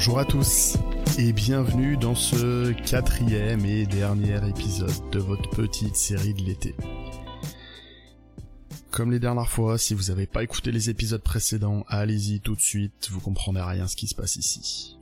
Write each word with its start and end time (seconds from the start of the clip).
Bonjour 0.00 0.18
à 0.18 0.24
tous 0.24 0.78
et 1.18 1.30
bienvenue 1.34 1.98
dans 1.98 2.14
ce 2.14 2.72
quatrième 2.90 3.66
et 3.66 3.84
dernier 3.84 4.40
épisode 4.48 5.10
de 5.12 5.18
votre 5.18 5.50
petite 5.50 5.94
série 5.94 6.32
de 6.32 6.40
l'été. 6.40 6.74
Comme 8.90 9.12
les 9.12 9.18
dernières 9.18 9.50
fois, 9.50 9.76
si 9.76 9.92
vous 9.92 10.04
n'avez 10.04 10.24
pas 10.24 10.42
écouté 10.42 10.72
les 10.72 10.88
épisodes 10.88 11.20
précédents, 11.20 11.84
allez-y 11.86 12.40
tout 12.40 12.54
de 12.56 12.62
suite, 12.62 13.10
vous 13.10 13.20
comprendrez 13.20 13.60
rien 13.60 13.86
ce 13.88 13.94
qui 13.94 14.06
se 14.06 14.14
passe 14.14 14.36
ici. 14.36 14.96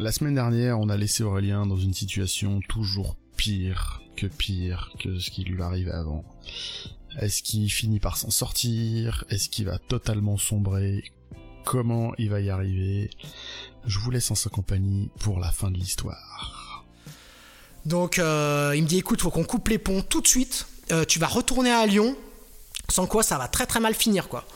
La 0.00 0.10
semaine 0.10 0.34
dernière, 0.34 0.80
on 0.80 0.88
a 0.88 0.96
laissé 0.96 1.22
Aurélien 1.22 1.64
dans 1.64 1.78
une 1.78 1.94
situation 1.94 2.58
toujours 2.68 3.14
pire 3.36 4.02
que 4.16 4.26
pire 4.26 4.90
que 4.98 5.20
ce 5.20 5.30
qui 5.30 5.44
lui 5.44 5.62
arrivait 5.62 5.92
avant. 5.92 6.24
Est-ce 7.20 7.44
qu'il 7.44 7.70
finit 7.70 8.00
par 8.00 8.16
s'en 8.16 8.30
sortir? 8.30 9.24
Est-ce 9.30 9.48
qu'il 9.48 9.66
va 9.66 9.78
totalement 9.78 10.36
sombrer? 10.36 11.04
Comment 11.70 12.12
il 12.18 12.30
va 12.30 12.40
y 12.40 12.50
arriver 12.50 13.10
Je 13.86 14.00
vous 14.00 14.10
laisse 14.10 14.28
en 14.32 14.34
sa 14.34 14.50
compagnie 14.50 15.08
pour 15.20 15.38
la 15.38 15.52
fin 15.52 15.70
de 15.70 15.76
l'histoire. 15.76 16.84
Donc 17.86 18.18
euh, 18.18 18.72
il 18.74 18.82
me 18.82 18.88
dit 18.88 18.98
écoute, 18.98 19.20
faut 19.20 19.30
qu'on 19.30 19.44
coupe 19.44 19.68
les 19.68 19.78
ponts 19.78 20.02
tout 20.02 20.20
de 20.20 20.26
suite. 20.26 20.66
Euh, 20.90 21.04
tu 21.04 21.20
vas 21.20 21.28
retourner 21.28 21.70
à 21.70 21.86
Lyon, 21.86 22.16
sans 22.88 23.06
quoi 23.06 23.22
ça 23.22 23.38
va 23.38 23.46
très 23.46 23.66
très 23.66 23.78
mal 23.78 23.94
finir 23.94 24.28
quoi. 24.28 24.48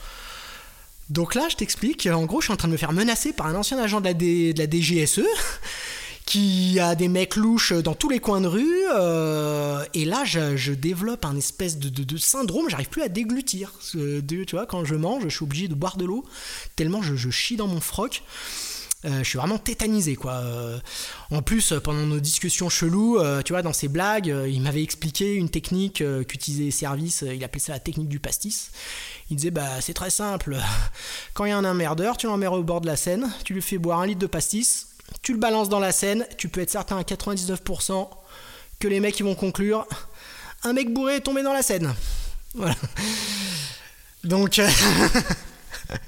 Donc 1.09 1.37
là, 1.37 1.49
je 1.49 1.55
t'explique. 1.55 2.09
En 2.09 2.25
gros, 2.25 2.41
je 2.41 2.47
suis 2.47 2.53
en 2.53 2.57
train 2.57 2.67
de 2.67 2.73
me 2.73 2.79
faire 2.79 2.93
menacer 2.93 3.33
par 3.33 3.47
un 3.47 3.55
ancien 3.55 3.79
agent 3.79 4.01
de 4.01 4.07
la, 4.07 4.15
de 4.15 4.59
la 4.59 4.67
DGSE 4.69 5.23
qui 6.27 6.81
a 6.81 6.95
des 6.95 7.09
mecs 7.09 7.37
louches 7.37 7.73
dans 7.73 7.95
tous 7.95 8.09
les 8.09 8.19
coins 8.19 8.41
de 8.41 8.47
rue. 8.47 8.83
Euh, 8.95 9.85
et 9.95 10.05
là, 10.05 10.25
je, 10.25 10.73
développe 10.73 11.25
un 11.25 11.37
espèce 11.37 11.79
de, 11.79 11.89
de, 11.89 12.17
syndrome, 12.17 12.69
j'arrive 12.69 12.89
plus 12.89 13.03
à 13.03 13.09
déglutir. 13.09 13.73
tu 13.93 14.47
vois, 14.53 14.67
quand 14.67 14.85
je 14.85 14.95
mange, 14.95 15.25
je 15.25 15.29
suis 15.29 15.45
obligé 15.45 15.69
de 15.69 15.75
boire 15.75 15.97
de 15.97 16.05
l'eau, 16.05 16.25
tellement 16.77 17.03
je, 17.03 17.31
chie 17.31 17.57
dans 17.57 17.69
mon 17.69 17.81
froc. 17.81 18.23
Euh, 19.05 19.19
je 19.19 19.29
suis 19.29 19.37
vraiment 19.37 19.59
tétanisé 19.59 20.17
quoi. 20.17 20.33
Euh, 20.33 20.79
en 21.31 21.43
plus, 21.43 21.75
pendant 21.85 22.07
nos 22.07 22.21
discussions 22.21 22.71
cheloues, 22.71 23.19
tu 23.45 23.53
vois, 23.53 23.61
dans 23.61 23.75
ses 23.75 23.89
blagues, 23.89 24.35
il 24.49 24.63
m'avait 24.63 24.83
expliqué 24.83 25.35
une 25.35 25.51
technique 25.51 26.03
qu'utilisait 26.27 26.71
Service. 26.71 27.23
Il 27.31 27.45
appelait 27.45 27.61
ça 27.61 27.73
la 27.73 27.81
technique 27.81 28.09
du 28.09 28.19
pastis. 28.19 28.71
Il 29.31 29.37
disait 29.37 29.51
bah 29.51 29.81
c'est 29.83 29.93
très 29.93 30.11
simple. 30.11 30.57
Quand 31.35 31.45
il 31.45 31.51
y 31.51 31.53
a 31.53 31.59
un 31.59 31.65
emmerdeur, 31.67 32.17
tu 32.17 32.27
l'emmènes 32.27 32.49
au 32.49 32.63
bord 32.63 32.81
de 32.81 32.87
la 32.87 32.97
Seine, 32.97 33.31
tu 33.45 33.53
lui 33.53 33.63
fais 33.63 33.77
boire 33.77 34.01
un 34.01 34.07
litre 34.07 34.21
de 34.21 34.27
pastis, 34.27 34.94
tu 35.23 35.33
le 35.33 35.39
balances 35.39 35.69
dans 35.69 35.81
la 35.81 35.93
scène, 35.93 36.27
tu 36.37 36.49
peux 36.49 36.61
être 36.61 36.71
certain 36.71 36.99
à 36.99 37.03
99% 37.03 38.09
que 38.79 38.89
les 38.89 39.01
mecs 39.01 39.19
ils 39.19 39.25
vont 39.25 39.35
conclure 39.35 39.87
un 40.65 40.73
mec 40.73 40.93
bourré 40.93 41.17
est 41.17 41.21
tombé 41.21 41.43
dans 41.43 41.53
la 41.53 41.63
scène. 41.63 41.95
Voilà. 42.55 42.75
Donc. 44.25 44.59
Euh, 44.59 44.69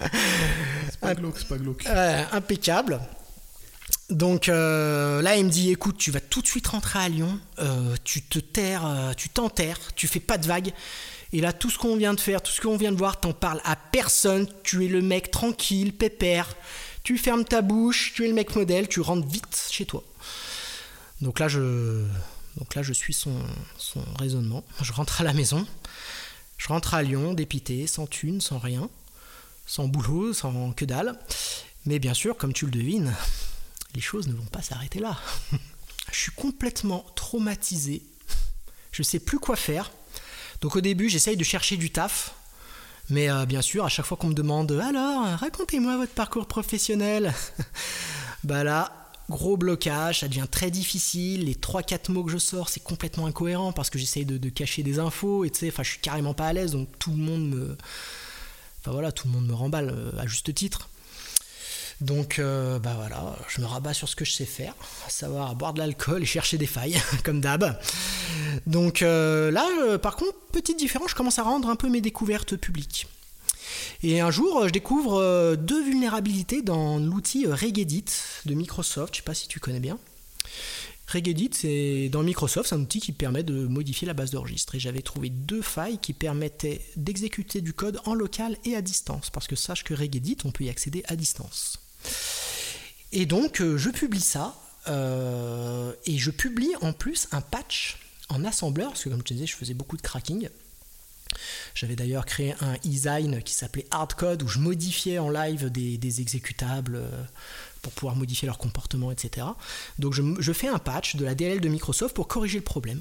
c'est 0.91 1.01
pas 1.01 1.15
glauque, 1.15 1.39
c'est 1.39 1.49
pas 1.49 1.59
glauque. 1.59 1.87
impeccable. 2.33 3.01
Donc 4.09 4.49
euh, 4.49 5.21
là, 5.21 5.37
il 5.37 5.45
me 5.45 5.51
dit 5.51 5.71
écoute, 5.71 5.99
tu 5.99 6.11
vas 6.11 6.21
tout 6.21 6.41
de 6.41 6.47
suite 6.47 6.67
rentrer 6.69 6.99
à 7.01 7.09
Lyon, 7.09 7.39
euh, 7.59 7.95
tu 8.05 8.23
te 8.23 8.39
terres, 8.39 9.13
tu 9.17 9.29
t'enterres, 9.29 9.79
tu 9.95 10.07
fais 10.09 10.21
pas 10.21 10.39
de 10.39 10.47
vagues. 10.47 10.73
Et 11.33 11.41
là, 11.41 11.53
tout 11.53 11.71
ce 11.71 11.77
qu'on 11.77 11.97
vient 11.97 12.15
de 12.15 12.21
faire, 12.21 12.41
tout 12.41 12.53
ce 12.53 12.61
qu'on 12.61 12.77
vient 12.77 12.93
de 12.93 12.97
voir, 12.97 13.21
t'en 13.21 13.33
parles 13.33 13.61
à 13.65 13.77
personne. 13.77 14.47
Tu 14.63 14.85
es 14.85 14.89
le 14.89 15.03
mec 15.03 15.31
tranquille, 15.31 15.93
pépère 15.93 16.49
tu 17.07 17.19
fermes 17.19 17.45
ta 17.45 17.63
bouche, 17.63 18.15
tu 18.17 18.25
es 18.25 18.27
le 18.27 18.35
mec 18.35 18.57
modèle, 18.57 18.89
tu 18.89 19.01
rentres 19.01 19.29
vite 19.29 19.69
chez 19.71 19.87
toi. 19.87 20.03
Donc 21.21 21.39
là, 21.39 21.47
je, 21.47 22.05
donc 22.57 22.75
là, 22.75 22.83
je 22.83 22.93
suis 22.93 23.15
son, 23.15 23.33
son 23.79 24.03
raisonnement. 24.19 24.65
Je 24.83 24.93
rentre 24.93 25.21
à 25.21 25.25
la 25.25 25.33
maison, 25.33 25.65
je 26.57 26.67
rentre 26.67 26.95
à 26.95 27.05
Lyon, 27.05 27.33
dépité, 27.33 27.87
sans 27.87 28.09
thune, 28.09 28.41
sans 28.41 28.59
rien, 28.59 28.91
sans 29.67 29.87
boulot, 29.87 30.33
sans 30.33 30.73
que 30.73 30.85
dalle. 30.85 31.17
Mais 31.85 32.01
bien 32.01 32.13
sûr, 32.13 32.37
comme 32.37 32.53
tu 32.53 32.65
le 32.65 32.73
devines, 32.73 33.15
les 33.95 34.01
choses 34.01 34.27
ne 34.27 34.33
vont 34.33 34.47
pas 34.47 34.63
s'arrêter 34.63 34.99
là. 34.99 35.17
je 36.13 36.19
suis 36.19 36.33
complètement 36.33 37.07
traumatisé. 37.15 38.03
Je 38.91 39.05
sais 39.05 39.21
plus 39.21 39.39
quoi 39.39 39.55
faire. 39.55 39.93
Donc 40.61 40.75
au 40.75 40.81
début, 40.81 41.09
j'essaye 41.09 41.37
de 41.37 41.45
chercher 41.45 41.77
du 41.77 41.91
taf. 41.91 42.35
Mais 43.11 43.31
euh, 43.31 43.47
bien 43.47 43.63
sûr, 43.63 43.85
à 43.85 43.89
chaque 43.89 44.07
fois 44.07 44.17
qu'on 44.17 44.29
me 44.29 44.35
demande 44.35 44.73
alors, 44.73 45.27
racontez-moi 45.39 45.97
votre 45.97 46.13
parcours 46.13 46.47
professionnel, 46.47 47.33
bah 48.45 48.65
là, 48.65 49.11
gros 49.31 49.57
blocage, 49.57 50.21
ça 50.21 50.29
devient 50.29 50.47
très 50.51 50.71
difficile. 50.71 51.45
Les 51.45 51.55
3-4 51.55 52.11
mots 52.11 52.25
que 52.25 52.33
je 52.33 52.39
sors, 52.39 52.69
c'est 52.69 52.83
complètement 52.83 53.27
incohérent 53.27 53.73
parce 53.73 53.91
que 53.91 53.99
j'essaye 53.99 54.25
de, 54.25 54.49
cacher 54.49 54.83
des 54.83 54.99
infos 54.99 55.45
et 55.45 55.51
tu 55.51 55.61
sais, 55.61 55.69
enfin, 55.69 55.83
je 55.83 55.91
suis 55.91 56.01
carrément 56.01 56.35
pas 56.35 56.47
à 56.47 56.53
l'aise 56.53 56.73
donc 56.73 56.89
tout 56.99 57.11
le 57.11 57.17
monde 57.17 57.49
me. 57.49 57.77
Enfin 58.81 58.93
voilà, 58.93 59.11
tout 59.13 59.27
le 59.27 59.35
monde 59.35 59.47
me 59.47 59.55
remballe 59.55 59.91
euh, 59.91 60.19
à 60.19 60.27
juste 60.27 60.53
titre. 60.55 60.89
Donc, 62.01 62.39
euh, 62.39 62.79
bah 62.79 62.95
voilà, 62.95 63.37
je 63.49 63.61
me 63.61 63.67
rabats 63.67 63.95
sur 63.95 64.09
ce 64.09 64.17
que 64.17 64.25
je 64.25 64.33
sais 64.33 64.45
faire, 64.45 64.75
à 65.07 65.11
savoir 65.11 65.55
boire 65.55 65.73
de 65.73 65.79
l'alcool 65.79 66.23
et 66.23 66.27
chercher 66.27 66.59
des 66.59 66.67
failles, 66.67 67.01
comme 67.25 67.41
d'hab. 67.41 67.79
Donc 68.67 69.01
euh, 69.01 69.51
là, 69.51 69.67
euh, 69.83 69.97
par 69.97 70.17
contre, 70.17 70.35
petite 70.53 70.79
différence, 70.79 71.11
je 71.11 71.15
commence 71.15 71.39
à 71.39 71.43
rendre 71.43 71.71
un 71.71 71.77
peu 71.77 71.89
mes 71.89 72.03
découvertes 72.03 72.57
publiques. 72.57 73.07
Et 74.03 74.21
un 74.21 74.31
jour, 74.31 74.67
je 74.67 74.73
découvre 74.73 75.57
deux 75.57 75.83
vulnérabilités 75.83 76.61
dans 76.61 76.99
l'outil 76.99 77.47
Regedit 77.47 78.05
de 78.45 78.55
Microsoft. 78.55 79.15
Je 79.15 79.19
sais 79.19 79.25
pas 79.25 79.35
si 79.35 79.49
tu 79.49 79.59
connais 79.59 79.81
bien. 79.81 79.99
Regedit, 81.09 81.51
c'est 81.53 82.09
dans 82.11 82.23
Microsoft, 82.23 82.69
c'est 82.69 82.75
un 82.75 82.81
outil 82.81 83.01
qui 83.01 83.13
permet 83.13 83.43
de 83.43 83.67
modifier 83.67 84.07
la 84.07 84.15
base 84.15 84.31
de 84.31 84.37
registre. 84.37 84.75
Et 84.75 84.81
j'avais 84.81 85.03
trouvé 85.03 85.31
deux 85.31 85.63
failles 85.63 85.99
qui 85.99 86.13
permettaient 86.13 86.83
d'exécuter 86.97 87.61
du 87.61 87.73
code 87.73 88.01
en 88.05 88.15
local 88.15 88.57
et 88.65 88.77
à 88.77 88.83
distance. 88.83 89.31
Parce 89.31 89.47
que 89.47 89.57
sache 89.57 89.83
que 89.83 89.95
Regedit, 89.95 90.39
on 90.45 90.51
peut 90.51 90.65
y 90.65 90.69
accéder 90.69 91.03
à 91.09 91.17
distance. 91.17 91.79
Et 93.13 93.27
donc, 93.27 93.61
euh, 93.61 93.77
je 93.77 93.91
publie 93.91 94.21
ça. 94.21 94.55
Euh, 94.89 95.93
et 96.05 96.19
je 96.19 96.31
publie 96.31 96.75
en 96.81 96.93
plus 96.93 97.27
un 97.33 97.41
patch 97.41 97.99
en 98.29 98.45
assembleur, 98.45 98.91
parce 98.91 99.05
que 99.05 99.09
comme 99.09 99.19
je 99.19 99.25
te 99.25 99.35
disais, 99.35 99.47
je 99.47 99.57
faisais 99.57 99.75
beaucoup 99.75 99.97
de 99.97 100.03
cracking. 100.03 100.49
J'avais 101.75 101.97
d'ailleurs 101.97 102.25
créé 102.25 102.55
un 102.61 102.75
design 102.85 103.43
qui 103.43 103.55
s'appelait 103.55 103.87
Hardcode 103.91 104.43
où 104.43 104.49
je 104.49 104.59
modifiais 104.59 105.19
en 105.19 105.29
live 105.29 105.71
des, 105.71 106.21
exécutables 106.21 106.97
euh, 106.97 107.25
pour 107.87 107.93
pouvoir 107.93 108.17
modifier 108.17 108.47
leur 108.47 108.59
comportement, 108.59 109.13
etc. 109.13 109.47
Donc 110.01 110.13
je, 110.13 110.53
fais 110.53 110.67
un 110.67 110.79
patch 110.79 111.15
de 111.15 111.25
la 111.25 111.37
DLL 111.37 111.61
de 111.61 111.69
Microsoft 111.69 112.17
pour 112.17 112.27
corriger 112.27 112.59
le 112.59 112.65
problème. 112.65 113.01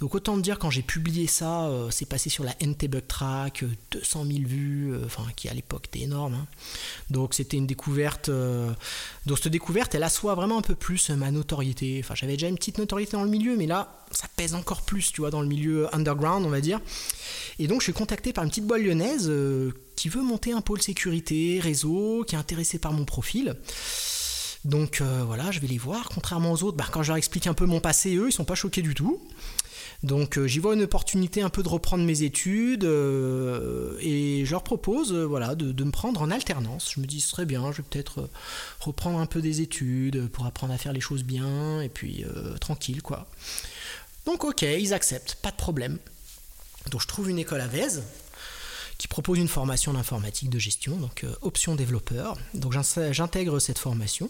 Donc 0.00 0.16
autant 0.16 0.36
te 0.36 0.40
dire, 0.40 0.58
quand 0.58 0.70
j'ai 0.70 0.82
publié 0.82 1.28
ça, 1.28 1.66
euh, 1.66 1.88
c'est 1.92 2.04
passé 2.04 2.28
sur 2.28 2.42
la 2.42 2.52
NT 2.60 2.88
Bug 2.88 3.06
Track, 3.06 3.64
200 3.92 4.24
000 4.24 4.38
vues, 4.44 4.92
euh, 4.92 5.04
enfin 5.04 5.22
qui 5.36 5.48
à 5.48 5.54
l'époque 5.54 5.86
était 5.86 6.00
énorme. 6.00 6.34
Hein. 6.34 6.46
Donc 7.10 7.34
c'était 7.34 7.56
une 7.56 7.68
découverte. 7.68 8.28
Euh, 8.28 8.72
donc 9.26 9.38
cette 9.38 9.52
découverte, 9.52 9.94
elle 9.94 10.02
assoit 10.02 10.34
vraiment 10.34 10.58
un 10.58 10.62
peu 10.62 10.74
plus 10.74 11.10
ma 11.10 11.30
notoriété. 11.30 12.00
Enfin 12.02 12.16
j'avais 12.16 12.32
déjà 12.32 12.48
une 12.48 12.56
petite 12.56 12.78
notoriété 12.78 13.12
dans 13.12 13.24
le 13.24 13.30
milieu, 13.30 13.56
mais 13.56 13.66
là, 13.66 14.02
ça 14.10 14.26
pèse 14.36 14.56
encore 14.56 14.82
plus, 14.82 15.12
tu 15.12 15.20
vois, 15.20 15.30
dans 15.30 15.42
le 15.42 15.48
milieu 15.48 15.94
underground, 15.94 16.44
on 16.44 16.50
va 16.50 16.60
dire. 16.60 16.80
Et 17.60 17.68
donc 17.68 17.82
je 17.82 17.84
suis 17.84 17.92
contacté 17.92 18.32
par 18.32 18.42
une 18.42 18.50
petite 18.50 18.66
boîte 18.66 18.82
lyonnaise 18.82 19.30
qui 19.98 20.08
veut 20.08 20.22
monter 20.22 20.52
un 20.52 20.60
pôle 20.60 20.80
sécurité, 20.80 21.58
réseau, 21.60 22.24
qui 22.24 22.36
est 22.36 22.38
intéressé 22.38 22.78
par 22.78 22.92
mon 22.92 23.04
profil. 23.04 23.56
Donc 24.64 25.00
euh, 25.00 25.24
voilà, 25.26 25.50
je 25.50 25.58
vais 25.58 25.66
les 25.66 25.76
voir. 25.76 26.08
Contrairement 26.08 26.52
aux 26.52 26.62
autres, 26.62 26.76
bah, 26.76 26.86
quand 26.88 27.02
je 27.02 27.08
leur 27.08 27.16
explique 27.16 27.48
un 27.48 27.54
peu 27.54 27.66
mon 27.66 27.80
passé, 27.80 28.14
eux, 28.14 28.28
ils 28.28 28.32
sont 28.32 28.44
pas 28.44 28.54
choqués 28.54 28.80
du 28.80 28.94
tout. 28.94 29.20
Donc 30.04 30.38
euh, 30.38 30.46
j'y 30.46 30.60
vois 30.60 30.74
une 30.74 30.82
opportunité 30.82 31.42
un 31.42 31.48
peu 31.48 31.64
de 31.64 31.68
reprendre 31.68 32.04
mes 32.04 32.22
études 32.22 32.84
euh, 32.84 33.98
et 34.00 34.44
je 34.44 34.50
leur 34.52 34.62
propose 34.62 35.12
voilà, 35.12 35.56
de, 35.56 35.82
me 35.82 35.90
prendre 35.90 36.22
en 36.22 36.30
alternance. 36.30 36.92
Je 36.94 37.00
me 37.00 37.06
dis 37.06 37.20
ce 37.20 37.30
serait 37.30 37.46
bien, 37.46 37.72
je 37.72 37.78
vais 37.78 37.88
peut-être 37.90 38.30
reprendre 38.78 39.18
un 39.18 39.26
peu 39.26 39.42
des 39.42 39.62
études 39.62 40.28
pour 40.28 40.46
apprendre 40.46 40.72
à 40.72 40.78
faire 40.78 40.92
les 40.92 41.00
choses 41.00 41.24
bien 41.24 41.82
et 41.82 41.88
puis 41.88 42.24
tranquille 42.60 43.02
quoi. 43.02 43.26
Donc 44.26 44.44
ok, 44.44 44.62
ils 44.62 44.94
acceptent, 44.94 45.34
pas 45.42 45.50
de 45.50 45.56
problème. 45.56 45.98
Donc 46.92 47.00
je 47.00 47.08
trouve 47.08 47.28
une 47.28 47.40
école 47.40 47.60
à 47.60 47.66
Vèze 47.66 48.04
qui 48.98 49.06
propose 49.06 49.38
une 49.38 49.48
formation 49.48 49.92
d'informatique 49.92 50.50
de 50.50 50.58
gestion, 50.58 50.96
donc 50.96 51.22
euh, 51.22 51.32
option 51.40 51.76
développeur. 51.76 52.36
Donc 52.52 52.74
j'intègre 53.12 53.60
cette 53.60 53.78
formation. 53.78 54.28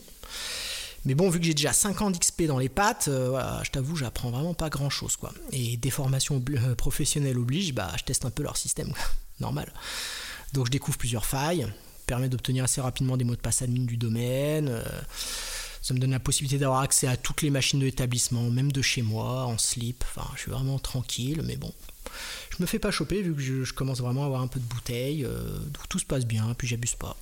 Mais 1.06 1.14
bon, 1.14 1.30
vu 1.30 1.38
que 1.40 1.46
j'ai 1.46 1.54
déjà 1.54 1.72
5 1.72 2.02
ans 2.02 2.10
d'XP 2.10 2.42
dans 2.42 2.58
les 2.58 2.68
pattes, 2.68 3.08
euh, 3.08 3.40
je 3.64 3.70
t'avoue, 3.70 3.96
j'apprends 3.96 4.30
vraiment 4.30 4.52
pas 4.52 4.68
grand 4.68 4.90
chose. 4.90 5.16
quoi. 5.16 5.32
Et 5.52 5.78
des 5.78 5.90
formations 5.90 6.42
euh, 6.50 6.74
professionnelles 6.74 7.38
obligent, 7.38 7.72
bah, 7.72 7.90
je 7.96 8.04
teste 8.04 8.26
un 8.26 8.30
peu 8.30 8.42
leur 8.42 8.58
système, 8.58 8.92
normal. 9.40 9.72
Donc 10.52 10.66
je 10.66 10.70
découvre 10.70 10.98
plusieurs 10.98 11.24
failles, 11.24 11.66
permet 12.06 12.28
d'obtenir 12.28 12.64
assez 12.64 12.82
rapidement 12.82 13.16
des 13.16 13.24
mots 13.24 13.36
de 13.36 13.40
passe 13.40 13.62
admin 13.62 13.84
du 13.84 13.96
domaine. 13.96 14.82
ça 15.80 15.94
me 15.94 15.98
donne 15.98 16.10
la 16.10 16.20
possibilité 16.20 16.58
d'avoir 16.58 16.80
accès 16.80 17.06
à 17.06 17.16
toutes 17.16 17.40
les 17.40 17.50
machines 17.50 17.80
de 17.80 17.86
l'établissement, 17.86 18.42
même 18.42 18.72
de 18.72 18.82
chez 18.82 19.00
moi, 19.00 19.44
en 19.46 19.56
slip. 19.56 20.04
Enfin, 20.08 20.28
je 20.34 20.42
suis 20.42 20.50
vraiment 20.50 20.78
tranquille, 20.78 21.42
mais 21.44 21.56
bon, 21.56 21.72
je 22.58 22.62
me 22.64 22.66
fais 22.66 22.80
pas 22.80 22.90
choper 22.90 23.22
vu 23.22 23.34
que 23.34 23.40
je, 23.40 23.72
commence 23.72 24.00
vraiment 24.00 24.24
à 24.24 24.26
avoir 24.26 24.42
un 24.42 24.48
peu 24.48 24.58
de 24.58 24.64
bouteille, 24.64 25.24
euh, 25.24 25.58
donc 25.58 25.88
tout 25.88 26.00
se 26.00 26.04
passe 26.04 26.26
bien, 26.26 26.54
puis 26.58 26.66
j'abuse 26.66 26.96
pas. 26.96 27.16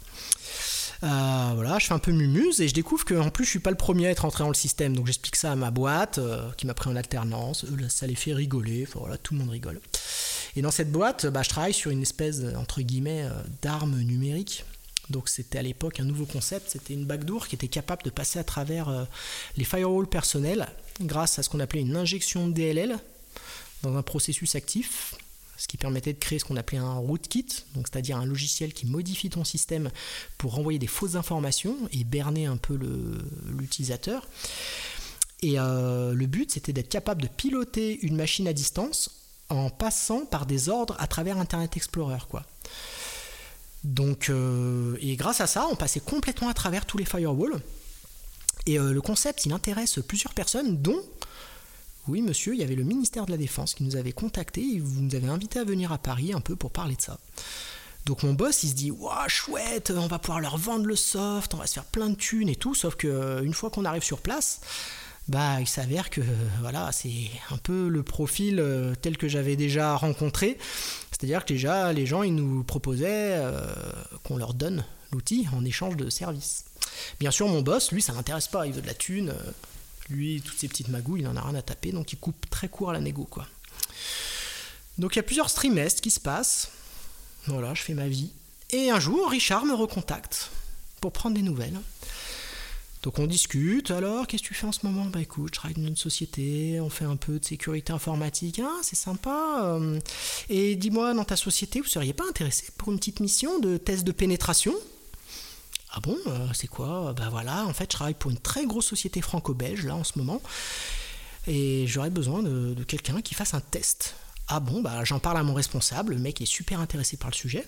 Euh, 1.03 1.53
voilà, 1.55 1.79
je 1.79 1.87
fais 1.87 1.93
un 1.93 1.99
peu 1.99 2.11
mumuse 2.11 2.63
et 2.63 2.69
je 2.69 2.75
découvre 2.75 3.05
qu'en 3.05 3.29
plus 3.29 3.45
je 3.45 3.51
suis 3.51 3.59
pas 3.59 3.71
le 3.71 3.77
premier 3.77 4.07
à 4.07 4.11
être 4.11 4.25
entré 4.25 4.45
dans 4.45 4.49
le 4.49 4.55
système, 4.55 4.97
donc 4.97 5.07
j'explique 5.07 5.37
ça 5.37 5.53
à 5.53 5.57
ma 5.57 5.71
boîte 5.71 6.17
euh, 6.17 6.51
qui 6.57 6.67
m'a 6.67 6.73
pris 6.73 6.89
en 6.89 6.97
alternance, 6.97 7.67
ça 7.91 8.07
les 8.07 8.15
fait 8.15 8.33
rigoler, 8.33 8.87
enfin 8.89 9.01
voilà, 9.01 9.19
tout 9.19 9.35
le 9.35 9.41
monde 9.41 9.51
rigole. 9.51 9.79
Et 10.57 10.63
dans 10.63 10.71
cette 10.71 10.91
boîte, 10.91 11.27
bah, 11.27 11.43
je 11.43 11.51
travaille 11.51 11.75
sur 11.75 11.91
une 11.91 12.01
espèce 12.01 12.41
entre 12.57 12.81
guillemets 12.81 13.29
d'arme 13.61 14.01
numérique 14.01 14.65
Donc 15.11 15.29
c'était 15.29 15.59
à 15.59 15.63
l'époque 15.63 16.01
un 16.01 16.05
nouveau 16.05 16.25
concept, 16.25 16.71
c'était 16.71 16.95
une 16.95 17.05
backdoor 17.05 17.47
qui 17.47 17.57
était 17.57 17.69
capable 17.69 18.05
de 18.05 18.11
passer 18.11 18.39
à 18.39 18.45
travers 18.45 19.07
les 19.59 19.65
firewalls 19.65 20.09
personnels 20.09 20.67
grâce 21.03 21.39
à 21.39 21.43
ce 21.43 21.51
qu'on 21.51 21.61
appelait 21.61 21.83
une 21.83 21.95
injection 21.95 22.49
de 22.49 22.55
DLL 22.55 22.99
dans 23.83 23.97
un 23.97 24.03
processus 24.03 24.55
actif, 24.55 25.15
ce 25.57 25.69
qui 25.69 25.77
permettait 25.77 26.13
de 26.13 26.19
créer 26.19 26.39
ce 26.39 26.45
qu'on 26.45 26.57
appelait 26.57 26.79
un 26.79 26.95
rootkit, 26.95 27.47
c'est-à-dire 27.75 28.17
un 28.17 28.27
logiciel 28.27 28.73
qui 28.73 28.87
modifie 28.87 29.31
ton 29.31 29.45
système 29.45 29.91
pour 30.39 30.55
renvoyer 30.55 30.79
des 30.79 30.87
fausses 30.87 31.15
informations 31.15 31.77
et 31.93 32.05
berner 32.05 32.47
un 32.47 32.57
peu 32.57 32.79
l'utilisateur. 33.47 34.29
Et 35.43 35.59
euh, 35.59 36.15
le 36.15 36.27
but, 36.27 36.53
c'était 36.53 36.73
d'être 36.73 36.89
capable 36.89 37.23
de 37.23 37.29
piloter 37.29 37.99
une 38.03 38.17
machine 38.17 38.49
à 38.49 38.53
distance 38.53 39.11
en 39.49 39.71
passant 39.71 40.25
par 40.25 40.47
des 40.47 40.69
ordres 40.69 40.97
à 40.99 41.07
travers 41.07 41.39
Internet 41.39 41.77
Explorer, 41.77 42.19
quoi. 42.29 42.45
Donc, 43.85 44.31
euh, 44.31 44.97
et 45.01 45.15
grâce 45.15 45.41
à 45.41 45.47
ça, 45.47 45.69
on 45.71 45.77
passait 45.77 46.01
complètement 46.01 46.49
à 46.49 46.55
travers 46.55 46.87
tous 46.87 46.99
les 46.99 47.05
firewalls. 47.05 47.61
Et 48.67 48.81
euh, 48.81 48.93
le 48.93 49.01
concept, 49.01 49.47
il 49.47 49.53
intéresse 49.53 50.01
plusieurs 50.07 50.35
personnes, 50.35 50.83
dont, 50.83 51.01
oui 52.09 52.23
monsieur, 52.23 52.55
il 52.55 52.61
y 52.61 52.65
avait 52.65 52.75
le 52.75 52.85
ministère 52.85 53.27
de 53.27 53.31
la 53.31 53.37
Défense 53.37 53.75
qui 53.75 53.85
nous 53.85 53.97
avait 53.97 54.13
contacté 54.13 54.63
et 54.63 54.81
vous 54.81 55.03
nous 55.03 55.15
avez 55.15 55.29
invité 55.29 55.59
à 55.59 55.65
venir 55.65 55.93
à 55.93 55.99
Paris 55.99 56.33
un 56.33 56.41
peu 56.41 56.57
pour 56.57 56.71
parler 56.71 56.97
de 56.97 57.03
ça. 57.03 57.19
Donc 58.07 58.23
mon 58.23 58.35
boss, 58.35 58.63
il 58.63 58.69
se 58.69 58.75
dit, 58.75 58.93
waouh, 58.93 59.29
chouette, 59.29 59.93
on 59.95 60.07
va 60.07 60.21
pouvoir 60.21 60.41
leur 60.41 60.57
vendre 60.57 60.87
le 60.87 60.95
soft, 60.95 61.55
on 61.55 61.57
va 61.57 61.67
se 61.67 61.75
faire 61.75 61.85
plein 61.85 62.09
de 62.09 62.15
thunes 62.15 62.49
et 62.49 62.55
tout, 62.55 62.75
sauf 62.75 62.95
que 62.95 63.43
une 63.43 63.53
fois 63.53 63.69
qu'on 63.69 63.85
arrive 63.85 64.05
sur 64.05 64.21
place, 64.21 64.61
bah, 65.29 65.61
il 65.61 65.67
s'avère 65.67 66.09
que 66.09 66.21
voilà, 66.61 66.93
c'est 66.93 67.31
un 67.51 67.57
peu 67.57 67.89
le 67.89 68.05
profil 68.05 68.61
euh, 68.61 68.95
tel 68.95 69.17
que 69.17 69.27
j'avais 69.27 69.57
déjà 69.57 69.97
rencontré. 69.97 70.57
C'est-à-dire 71.11 71.45
que 71.45 71.53
déjà, 71.53 71.93
les 71.93 72.07
gens, 72.07 72.23
ils 72.23 72.35
nous 72.35 72.63
proposaient 72.63 73.35
euh, 73.35 73.61
qu'on 74.23 74.37
leur 74.37 74.55
donne 74.55 74.85
l'outil 75.11 75.49
en 75.53 75.65
échange 75.65 75.97
de 75.97 76.09
services. 76.11 76.65
Bien 77.19 77.33
sûr, 77.33 77.49
mon 77.49 77.63
boss, 77.63 77.91
lui, 77.91 78.03
ça 78.03 78.13
l'intéresse 78.13 78.47
pas, 78.47 78.69
il 78.69 78.73
veut 78.73 78.83
de 78.83 78.87
la 78.87 78.95
thune. 78.95 79.31
Euh, 79.31 79.51
lui, 80.09 80.43
toutes 80.43 80.59
ces 80.59 80.69
petites 80.69 80.89
magouilles, 80.89 81.23
il 81.23 81.29
en 81.29 81.37
a 81.37 81.43
rien 81.43 81.55
à 81.55 81.63
taper, 81.63 81.93
donc 81.93 82.13
il 82.13 82.19
coupe 82.19 82.49
très 82.51 82.69
court 82.69 82.91
à 82.91 82.93
la 82.93 83.01
négo, 83.01 83.25
quoi. 83.25 83.47
Donc 84.99 85.15
il 85.15 85.17
y 85.17 85.21
a 85.21 85.25
plusieurs 85.25 85.53
trimestres 85.53 86.01
qui 86.01 86.11
se 86.11 86.21
passent. 86.21 86.71
Voilà, 87.47 87.75
je 87.75 87.83
fais 87.83 87.95
ma 87.95 88.09
vie. 88.09 88.31
Et 88.71 88.91
un 88.91 88.99
jour, 88.99 89.31
Richard 89.31 89.65
me 89.65 89.75
recontacte 89.75 90.51
pour 91.01 91.13
prendre 91.13 91.37
des 91.37 91.43
nouvelles. 91.43 91.79
Donc 93.03 93.21
on 93.21 93.27
discute, 93.27 93.93
alors 93.93 94.27
qu'est-ce 94.27 94.43
que 94.43 94.49
tu 94.49 94.55
fais 94.55 94.67
en 94.67 94.73
ce 94.73 94.85
moment? 94.85 95.05
Bah 95.05 95.21
écoute, 95.21 95.55
je 95.55 95.61
travaille 95.61 95.77
dans 95.77 95.87
une 95.87 95.97
société, 95.97 96.81
on 96.81 96.91
fait 96.91 97.05
un 97.05 97.15
peu 97.15 97.39
de 97.39 97.45
sécurité 97.45 97.93
informatique, 97.93 98.61
ah 98.65 98.81
c'est 98.83 98.97
sympa. 98.97 99.61
Euh. 99.63 100.01
Et 100.49 100.75
dis-moi, 100.75 101.15
dans 101.15 101.25
ta 101.25 101.37
société, 101.37 101.81
vous 101.81 101.87
seriez 101.87 102.15
pas 102.15 102.25
intéressé 102.29 102.65
pour 102.77 102.91
une 102.91 102.99
petite 102.99 103.21
mission 103.21 103.61
de 103.61 103.77
test 103.77 104.03
de 104.03 104.11
pénétration? 104.11 104.75
Ah 105.97 106.01
bon, 106.01 106.19
euh, 106.27 106.49
c'est 106.53 106.67
quoi? 106.67 107.15
Bah 107.17 107.29
voilà, 107.31 107.65
en 107.65 107.73
fait 107.73 107.85
je 107.85 107.97
travaille 107.97 108.13
pour 108.13 108.31
une 108.31 108.37
très 108.37 108.67
grosse 108.67 108.85
société 108.85 109.23
franco-belge 109.23 109.87
là 109.87 109.97
en 109.97 110.05
ce 110.05 110.19
moment, 110.19 110.43
et 111.47 111.87
j'aurais 111.87 112.11
besoin 112.11 112.43
de, 112.43 112.75
de 112.75 112.85
quelqu'un 112.85 113.23
qui 113.23 113.33
fasse 113.33 113.55
un 113.55 113.61
test. 113.61 114.15
Ah 114.47 114.61
bon, 114.61 114.83
bah 114.83 115.05
j'en 115.05 115.21
parle 115.21 115.39
à 115.39 115.43
mon 115.43 115.55
responsable, 115.55 116.13
le 116.13 116.21
mec 116.21 116.43
est 116.43 116.47
super 116.47 116.81
intéressé 116.81 117.17
par 117.17 117.31
le 117.31 117.35
sujet. 117.35 117.67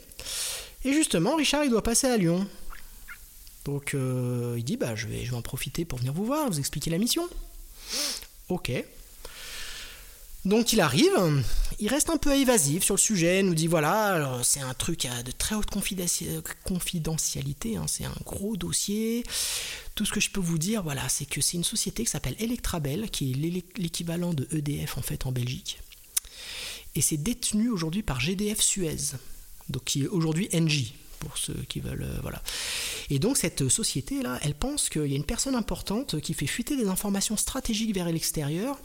Et 0.85 0.93
justement, 0.93 1.37
Richard, 1.37 1.65
il 1.65 1.71
doit 1.71 1.83
passer 1.83 2.07
à 2.07 2.19
Lyon. 2.19 2.47
Donc 3.65 3.95
euh, 3.95 4.57
il 4.59 4.65
dit 4.65 4.77
bah 4.77 4.95
je 4.95 5.07
vais, 5.07 5.25
je 5.25 5.31
vais 5.31 5.37
en 5.37 5.43
profiter 5.43 5.87
pour 5.87 5.99
venir 5.99 6.13
vous 6.13 6.27
voir, 6.27 6.51
vous 6.51 6.59
expliquer 6.59 6.91
la 6.91 6.99
mission. 6.99 7.27
Ok. 8.51 8.71
Donc 10.49 10.73
il 10.73 10.81
arrive, 10.81 11.45
il 11.79 11.89
reste 11.89 12.09
un 12.09 12.17
peu 12.17 12.35
évasif 12.35 12.83
sur 12.83 12.95
le 12.95 13.01
sujet, 13.01 13.43
nous 13.43 13.55
dit 13.55 13.67
voilà, 13.67 14.41
c'est 14.43 14.61
un 14.61 14.73
truc 14.73 15.05
à 15.05 15.23
de 15.23 15.31
très 15.31 15.55
haute 15.55 15.69
confidentialité, 16.65 17.77
hein, 17.77 17.85
c'est 17.87 18.07
un 18.07 18.17
gros 18.25 18.57
dossier. 18.57 19.25
Tout 19.95 20.07
ce 20.07 20.13
que 20.13 20.21
je 20.21 20.31
peux 20.31 20.41
vous 20.41 20.57
dire, 20.57 20.83
voilà, 20.83 21.07
c'est 21.11 21.27
que 21.27 21.43
c'est 21.43 21.59
une 21.59 21.65
société 21.65 22.03
qui 22.03 22.11
s'appelle 22.11 22.35
Electrabel, 22.39 23.11
qui 23.11 23.33
est 23.33 23.63
l'équivalent 23.77 24.33
de 24.33 24.49
EDF 24.51 24.97
en 24.97 25.03
fait 25.03 25.27
en 25.27 25.33
Belgique. 25.33 25.81
Et 26.95 27.03
c'est 27.03 27.19
détenu 27.19 27.69
aujourd'hui 27.69 28.03
par 28.03 28.19
GDF 28.19 28.63
Suez, 28.63 29.19
donc 29.69 29.85
qui 29.85 30.05
est 30.05 30.09
aujourd'hui 30.09 30.49
Engie 30.55 30.95
pour 31.19 31.37
ceux 31.37 31.65
qui 31.69 31.81
veulent. 31.81 32.03
Euh, 32.03 32.19
voilà. 32.23 32.43
Et 33.11 33.19
donc 33.19 33.37
cette 33.37 33.69
société-là, 33.69 34.39
elle 34.43 34.55
pense 34.55 34.89
qu'il 34.89 35.07
y 35.07 35.13
a 35.13 35.17
une 35.17 35.25
personne 35.25 35.55
importante 35.55 36.21
qui 36.21 36.35
fait 36.35 36.47
fuiter 36.47 36.77
des 36.77 36.89
informations 36.89 37.37
stratégiques 37.37 37.95
vers 37.95 38.07
l'extérieur. 38.11 38.79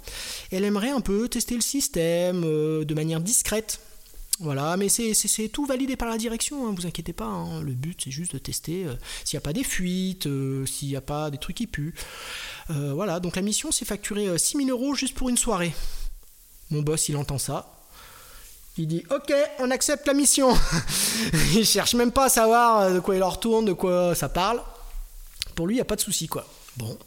Elle 0.52 0.64
aimerait 0.64 0.90
un 0.90 1.02
peu 1.02 1.28
tester 1.28 1.56
le 1.56 1.62
système 1.62 2.44
euh, 2.44 2.86
de 2.86 2.94
manière 2.94 3.20
discrète. 3.20 3.80
Voilà, 4.40 4.76
mais 4.78 4.90
c'est 4.90 5.48
tout 5.50 5.66
validé 5.66 5.96
par 5.96 6.10
la 6.10 6.18
direction, 6.18 6.68
hein, 6.68 6.74
vous 6.76 6.88
inquiétez 6.88 7.14
pas. 7.14 7.26
Hein. 7.26 7.62
le 7.62 7.74
but, 7.74 8.02
c'est 8.04 8.12
juste 8.12 8.34
de 8.34 8.40
tester 8.40 8.84
euh, 8.84 8.96
s'il 9.24 9.38
n'y 9.38 9.42
a 9.42 9.42
pas 9.42 9.54
des 9.54 9.64
fuites, 9.64 10.28
s'il 10.66 10.88
n'y 10.88 10.96
a 10.96 11.02
pas 11.02 11.30
des 11.30 11.38
trucs 11.38 11.56
qui 11.58 11.68
puent. 11.68 11.94
voilà, 12.70 13.20
donc 13.20 13.36
la 13.36 13.44
mission, 13.44 13.72
c'est 13.72 13.86
facturer 13.86 14.38
6000 14.38 14.70
euros 14.72 14.96
juste 14.96 15.14
pour 15.14 15.30
une 15.30 15.38
soirée. 15.38 15.74
Mon 16.72 16.82
boss, 16.82 17.10
il 17.10 17.18
entend 17.18 17.38
ça. 17.38 17.83
Il 18.78 18.88
dit 18.88 19.04
Ok, 19.12 19.32
on 19.60 19.70
accepte 19.72 20.08
la 20.08 20.14
mission. 20.14 20.56
il 21.56 21.66
cherche 21.66 21.94
même 21.94 22.12
pas 22.12 22.26
à 22.26 22.30
savoir 22.30 22.82
euh, 22.82 22.94
de 22.96 23.00
quoi 23.00 23.16
il 23.16 23.20
leur 23.20 23.40
tourne, 23.40 23.66
de 23.66 23.74
quoi 23.74 24.16
ça 24.16 24.30
parle. 24.30 24.62
Pour 25.56 25.68
lui, 25.68 25.76
il 25.76 25.78
n'y 25.78 25.82
a 25.82 25.86
pas 25.86 25.96
de 25.96 26.02
souci, 26.02 26.28
quoi. 26.28 26.48
Bon. 26.78 26.98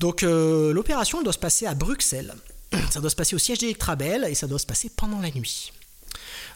Donc, 0.00 0.22
euh, 0.22 0.72
l'opération 0.72 1.22
doit 1.22 1.32
se 1.32 1.38
passer 1.38 1.66
à 1.66 1.74
Bruxelles. 1.74 2.34
Ça 2.90 3.00
doit 3.00 3.10
se 3.10 3.16
passer 3.16 3.36
au 3.36 3.38
siège 3.38 3.58
d'Electrabel 3.58 4.26
et 4.28 4.34
ça 4.34 4.46
doit 4.48 4.58
se 4.58 4.66
passer 4.66 4.90
pendant 4.96 5.20
la 5.20 5.30
nuit. 5.30 5.72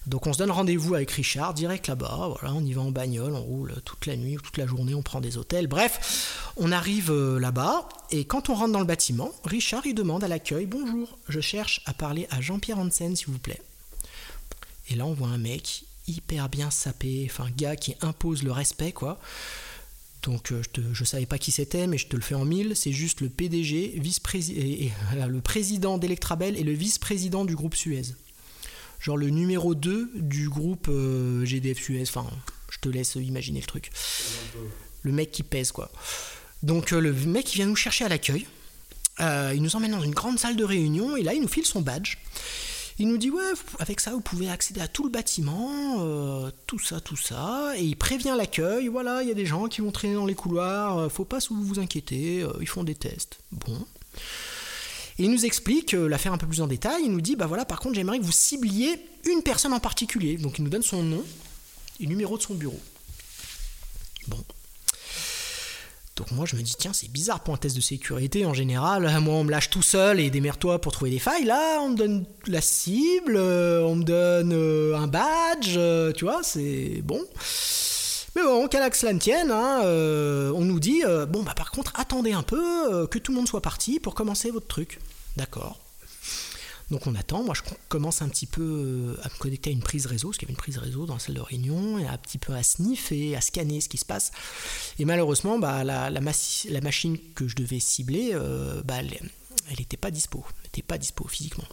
Donc 0.06 0.26
on 0.26 0.32
se 0.32 0.38
donne 0.38 0.50
rendez-vous 0.50 0.94
avec 0.94 1.10
Richard 1.10 1.52
direct 1.52 1.88
là-bas, 1.88 2.30
voilà, 2.40 2.54
on 2.54 2.64
y 2.64 2.72
va 2.72 2.80
en 2.80 2.90
bagnole, 2.90 3.34
on 3.34 3.42
roule 3.42 3.74
toute 3.84 4.06
la 4.06 4.16
nuit, 4.16 4.38
toute 4.42 4.56
la 4.56 4.66
journée, 4.66 4.94
on 4.94 5.02
prend 5.02 5.20
des 5.20 5.36
hôtels, 5.36 5.66
bref, 5.66 6.47
on 6.58 6.72
arrive 6.72 7.10
euh, 7.10 7.38
là-bas 7.38 7.88
et 8.10 8.24
quand 8.24 8.48
on 8.48 8.54
rentre 8.54 8.72
dans 8.72 8.80
le 8.80 8.86
bâtiment, 8.86 9.32
Richard 9.44 9.86
il 9.86 9.94
demande 9.94 10.24
à 10.24 10.28
l'accueil 10.28 10.66
"Bonjour, 10.66 11.18
je 11.28 11.40
cherche 11.40 11.80
à 11.86 11.94
parler 11.94 12.26
à 12.30 12.40
Jean-Pierre 12.40 12.78
Hansen 12.78 13.16
s'il 13.16 13.28
vous 13.28 13.38
plaît." 13.38 13.62
Et 14.90 14.94
là 14.94 15.06
on 15.06 15.14
voit 15.14 15.28
un 15.28 15.38
mec 15.38 15.84
hyper 16.06 16.48
bien 16.48 16.70
sapé, 16.70 17.28
enfin 17.30 17.44
un 17.44 17.50
gars 17.50 17.76
qui 17.76 17.94
impose 18.00 18.42
le 18.42 18.52
respect 18.52 18.92
quoi. 18.92 19.20
Donc 20.22 20.52
euh, 20.52 20.62
je, 20.92 21.00
ne 21.00 21.06
savais 21.06 21.26
pas 21.26 21.38
qui 21.38 21.52
c'était, 21.52 21.86
mais 21.86 21.98
je 21.98 22.08
te 22.08 22.16
le 22.16 22.22
fais 22.22 22.34
en 22.34 22.44
mille. 22.44 22.74
C'est 22.74 22.92
juste 22.92 23.20
le 23.20 23.28
PDG, 23.28 23.94
vice-président, 23.96 24.90
le 25.28 25.40
président 25.40 25.96
d'Electrabel 25.96 26.56
et 26.56 26.64
le 26.64 26.72
vice-président 26.72 27.44
du 27.44 27.54
groupe 27.54 27.74
Suez 27.74 28.02
genre 29.00 29.16
le 29.16 29.30
numéro 29.30 29.74
2 29.74 30.10
du 30.14 30.48
groupe 30.48 30.88
euh, 30.88 31.44
GDF 31.44 31.78
Suez. 31.78 32.02
Enfin, 32.02 32.26
je 32.70 32.78
te 32.78 32.88
laisse 32.88 33.14
imaginer 33.14 33.60
le 33.60 33.66
truc. 33.66 33.90
Le 35.02 35.12
mec 35.12 35.30
qui 35.30 35.42
pèse, 35.42 35.72
quoi. 35.72 35.90
Donc, 36.62 36.92
euh, 36.92 37.00
le 37.00 37.12
mec, 37.12 37.52
il 37.54 37.56
vient 37.56 37.66
nous 37.66 37.76
chercher 37.76 38.04
à 38.04 38.08
l'accueil. 38.08 38.46
Euh, 39.20 39.52
il 39.54 39.62
nous 39.62 39.74
emmène 39.76 39.92
dans 39.92 40.02
une 40.02 40.14
grande 40.14 40.38
salle 40.38 40.56
de 40.56 40.64
réunion 40.64 41.16
et 41.16 41.22
là, 41.22 41.34
il 41.34 41.42
nous 41.42 41.48
file 41.48 41.66
son 41.66 41.80
badge. 41.80 42.16
Il 43.00 43.08
nous 43.08 43.18
dit, 43.18 43.30
ouais, 43.30 43.42
avec 43.78 44.00
ça, 44.00 44.10
vous 44.10 44.20
pouvez 44.20 44.50
accéder 44.50 44.80
à 44.80 44.88
tout 44.88 45.04
le 45.04 45.10
bâtiment, 45.10 46.04
tout 46.66 46.80
ça, 46.80 47.00
tout 47.00 47.16
ça. 47.16 47.72
Et 47.76 47.84
il 47.84 47.96
prévient 47.96 48.34
l'accueil, 48.36 48.88
voilà, 48.88 49.22
il 49.22 49.28
y 49.28 49.30
a 49.30 49.34
des 49.34 49.46
gens 49.46 49.68
qui 49.68 49.82
vont 49.82 49.92
traîner 49.92 50.14
dans 50.14 50.26
les 50.26 50.34
couloirs, 50.34 51.08
faut 51.12 51.24
pas 51.24 51.38
vous 51.48 51.78
inquiéter, 51.78 52.44
ils 52.60 52.66
font 52.66 52.82
des 52.82 52.96
tests. 52.96 53.38
Bon 53.52 53.86
il 55.18 55.30
nous 55.32 55.44
explique 55.44 55.94
euh, 55.94 56.08
l'affaire 56.08 56.32
un 56.32 56.38
peu 56.38 56.46
plus 56.46 56.60
en 56.60 56.68
détail. 56.68 57.02
Il 57.04 57.10
nous 57.10 57.20
dit 57.20 57.36
bah 57.36 57.46
voilà, 57.46 57.64
par 57.64 57.80
contre, 57.80 57.96
j'aimerais 57.96 58.18
que 58.18 58.24
vous 58.24 58.32
cibliez 58.32 59.04
une 59.26 59.42
personne 59.42 59.72
en 59.72 59.80
particulier. 59.80 60.36
Donc 60.36 60.58
il 60.58 60.64
nous 60.64 60.70
donne 60.70 60.82
son 60.82 61.02
nom 61.02 61.24
et 62.00 62.04
le 62.04 62.08
numéro 62.08 62.38
de 62.38 62.42
son 62.42 62.54
bureau. 62.54 62.80
Bon. 64.28 64.42
Donc 66.18 66.32
moi 66.32 66.46
je 66.46 66.56
me 66.56 66.62
dis 66.62 66.74
tiens 66.76 66.92
c'est 66.92 67.10
bizarre 67.10 67.40
pour 67.40 67.54
un 67.54 67.56
test 67.56 67.76
de 67.76 67.80
sécurité 67.80 68.44
en 68.44 68.52
général, 68.52 69.02
moi 69.22 69.34
on 69.34 69.44
me 69.44 69.50
lâche 69.50 69.70
tout 69.70 69.82
seul 69.82 70.18
et 70.18 70.30
démerde-toi 70.30 70.80
pour 70.80 70.90
trouver 70.90 71.12
des 71.12 71.20
failles, 71.20 71.44
là 71.44 71.78
on 71.80 71.90
me 71.90 71.96
donne 71.96 72.26
la 72.48 72.60
cible, 72.60 73.36
euh, 73.36 73.82
on 73.84 73.94
me 73.94 74.02
donne 74.02 74.52
euh, 74.52 74.96
un 74.96 75.06
badge, 75.06 75.78
tu 76.16 76.24
vois 76.24 76.42
c'est 76.42 77.02
bon. 77.04 77.24
Mais 78.36 78.42
bon, 78.42 78.68
qu'à 78.68 78.92
cela 78.92 79.12
ne 79.12 79.18
tienne, 79.18 79.50
hein, 79.50 79.80
on 79.82 80.64
nous 80.64 80.80
dit 80.80 81.02
bon 81.28 81.42
bah 81.44 81.54
par 81.56 81.70
contre 81.70 81.92
attendez 81.96 82.32
un 82.32 82.42
peu 82.42 83.06
que 83.06 83.18
tout 83.18 83.32
le 83.32 83.36
monde 83.36 83.48
soit 83.48 83.62
parti 83.62 84.00
pour 84.00 84.14
commencer 84.14 84.50
votre 84.50 84.66
truc. 84.66 85.00
D'accord. 85.36 85.78
Donc 86.90 87.06
on 87.06 87.14
attend, 87.14 87.42
moi 87.42 87.54
je 87.54 87.62
commence 87.88 88.22
un 88.22 88.28
petit 88.28 88.46
peu 88.46 88.62
euh, 88.62 89.20
à 89.22 89.28
me 89.28 89.38
connecter 89.38 89.70
à 89.70 89.72
une 89.72 89.82
prise 89.82 90.06
réseau, 90.06 90.28
parce 90.28 90.38
qu'il 90.38 90.48
y 90.48 90.50
avait 90.50 90.54
une 90.54 90.58
prise 90.58 90.78
réseau 90.78 91.04
dans 91.04 91.14
la 91.14 91.20
salle 91.20 91.34
de 91.34 91.40
réunion, 91.40 91.98
et 91.98 92.06
un 92.06 92.16
petit 92.16 92.38
peu 92.38 92.54
à 92.54 92.62
sniffer, 92.62 93.36
à 93.36 93.40
scanner 93.40 93.80
ce 93.80 93.88
qui 93.88 93.98
se 93.98 94.06
passe. 94.06 94.32
Et 94.98 95.04
malheureusement, 95.04 95.58
bah, 95.58 95.84
la, 95.84 96.10
machine 96.20 97.18
que 97.34 97.46
je 97.46 97.56
devais 97.56 97.80
cibler, 97.80 98.30
euh, 98.32 98.82
bah, 98.84 98.96
elle 99.00 99.76
n'était 99.78 99.98
pas 99.98 100.10
dispo, 100.10 100.44
n'était 100.64 100.82
pas 100.82 100.96
dispo 100.96 101.28
physiquement. 101.28 101.66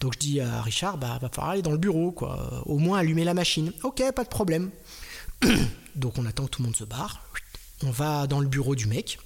Donc 0.00 0.14
je 0.14 0.18
dis 0.18 0.40
à 0.40 0.62
Richard, 0.62 0.98
bah 0.98 1.18
va 1.20 1.28
falloir 1.28 1.50
aller 1.50 1.62
dans 1.62 1.72
le 1.72 1.78
bureau, 1.78 2.10
quoi, 2.10 2.62
au 2.66 2.78
moins 2.78 2.98
allumer 2.98 3.24
la 3.24 3.34
machine. 3.34 3.72
Ok, 3.84 4.02
pas 4.12 4.24
de 4.24 4.28
problème. 4.28 4.70
Donc 5.94 6.18
on 6.18 6.26
attend 6.26 6.46
que 6.46 6.50
tout 6.50 6.62
le 6.62 6.66
monde 6.66 6.76
se 6.76 6.84
barre. 6.84 7.24
On 7.82 7.90
va 7.90 8.26
dans 8.26 8.40
le 8.40 8.48
bureau 8.48 8.74
du 8.74 8.86
mec. 8.86 9.18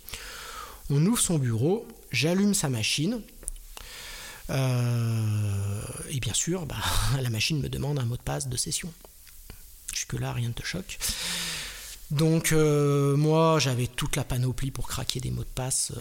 On 0.90 1.04
ouvre 1.06 1.20
son 1.20 1.38
bureau, 1.38 1.86
j'allume 2.12 2.52
sa 2.52 2.68
machine, 2.68 3.22
et 4.50 6.20
bien 6.20 6.34
sûr, 6.34 6.66
bah, 6.66 6.76
la 7.20 7.30
machine 7.30 7.60
me 7.60 7.68
demande 7.68 7.98
un 7.98 8.04
mot 8.04 8.16
de 8.16 8.22
passe 8.22 8.48
de 8.48 8.56
session. 8.56 8.92
Jusque-là, 9.92 10.32
rien 10.32 10.48
ne 10.48 10.54
te 10.54 10.64
choque. 10.64 10.98
Donc 12.10 12.52
moi 12.52 13.58
j'avais 13.58 13.86
toute 13.86 14.16
la 14.16 14.24
panoplie 14.24 14.70
pour 14.70 14.86
craquer 14.86 15.20
des 15.20 15.30
mots 15.30 15.42
de 15.42 15.48
passe 15.48 15.92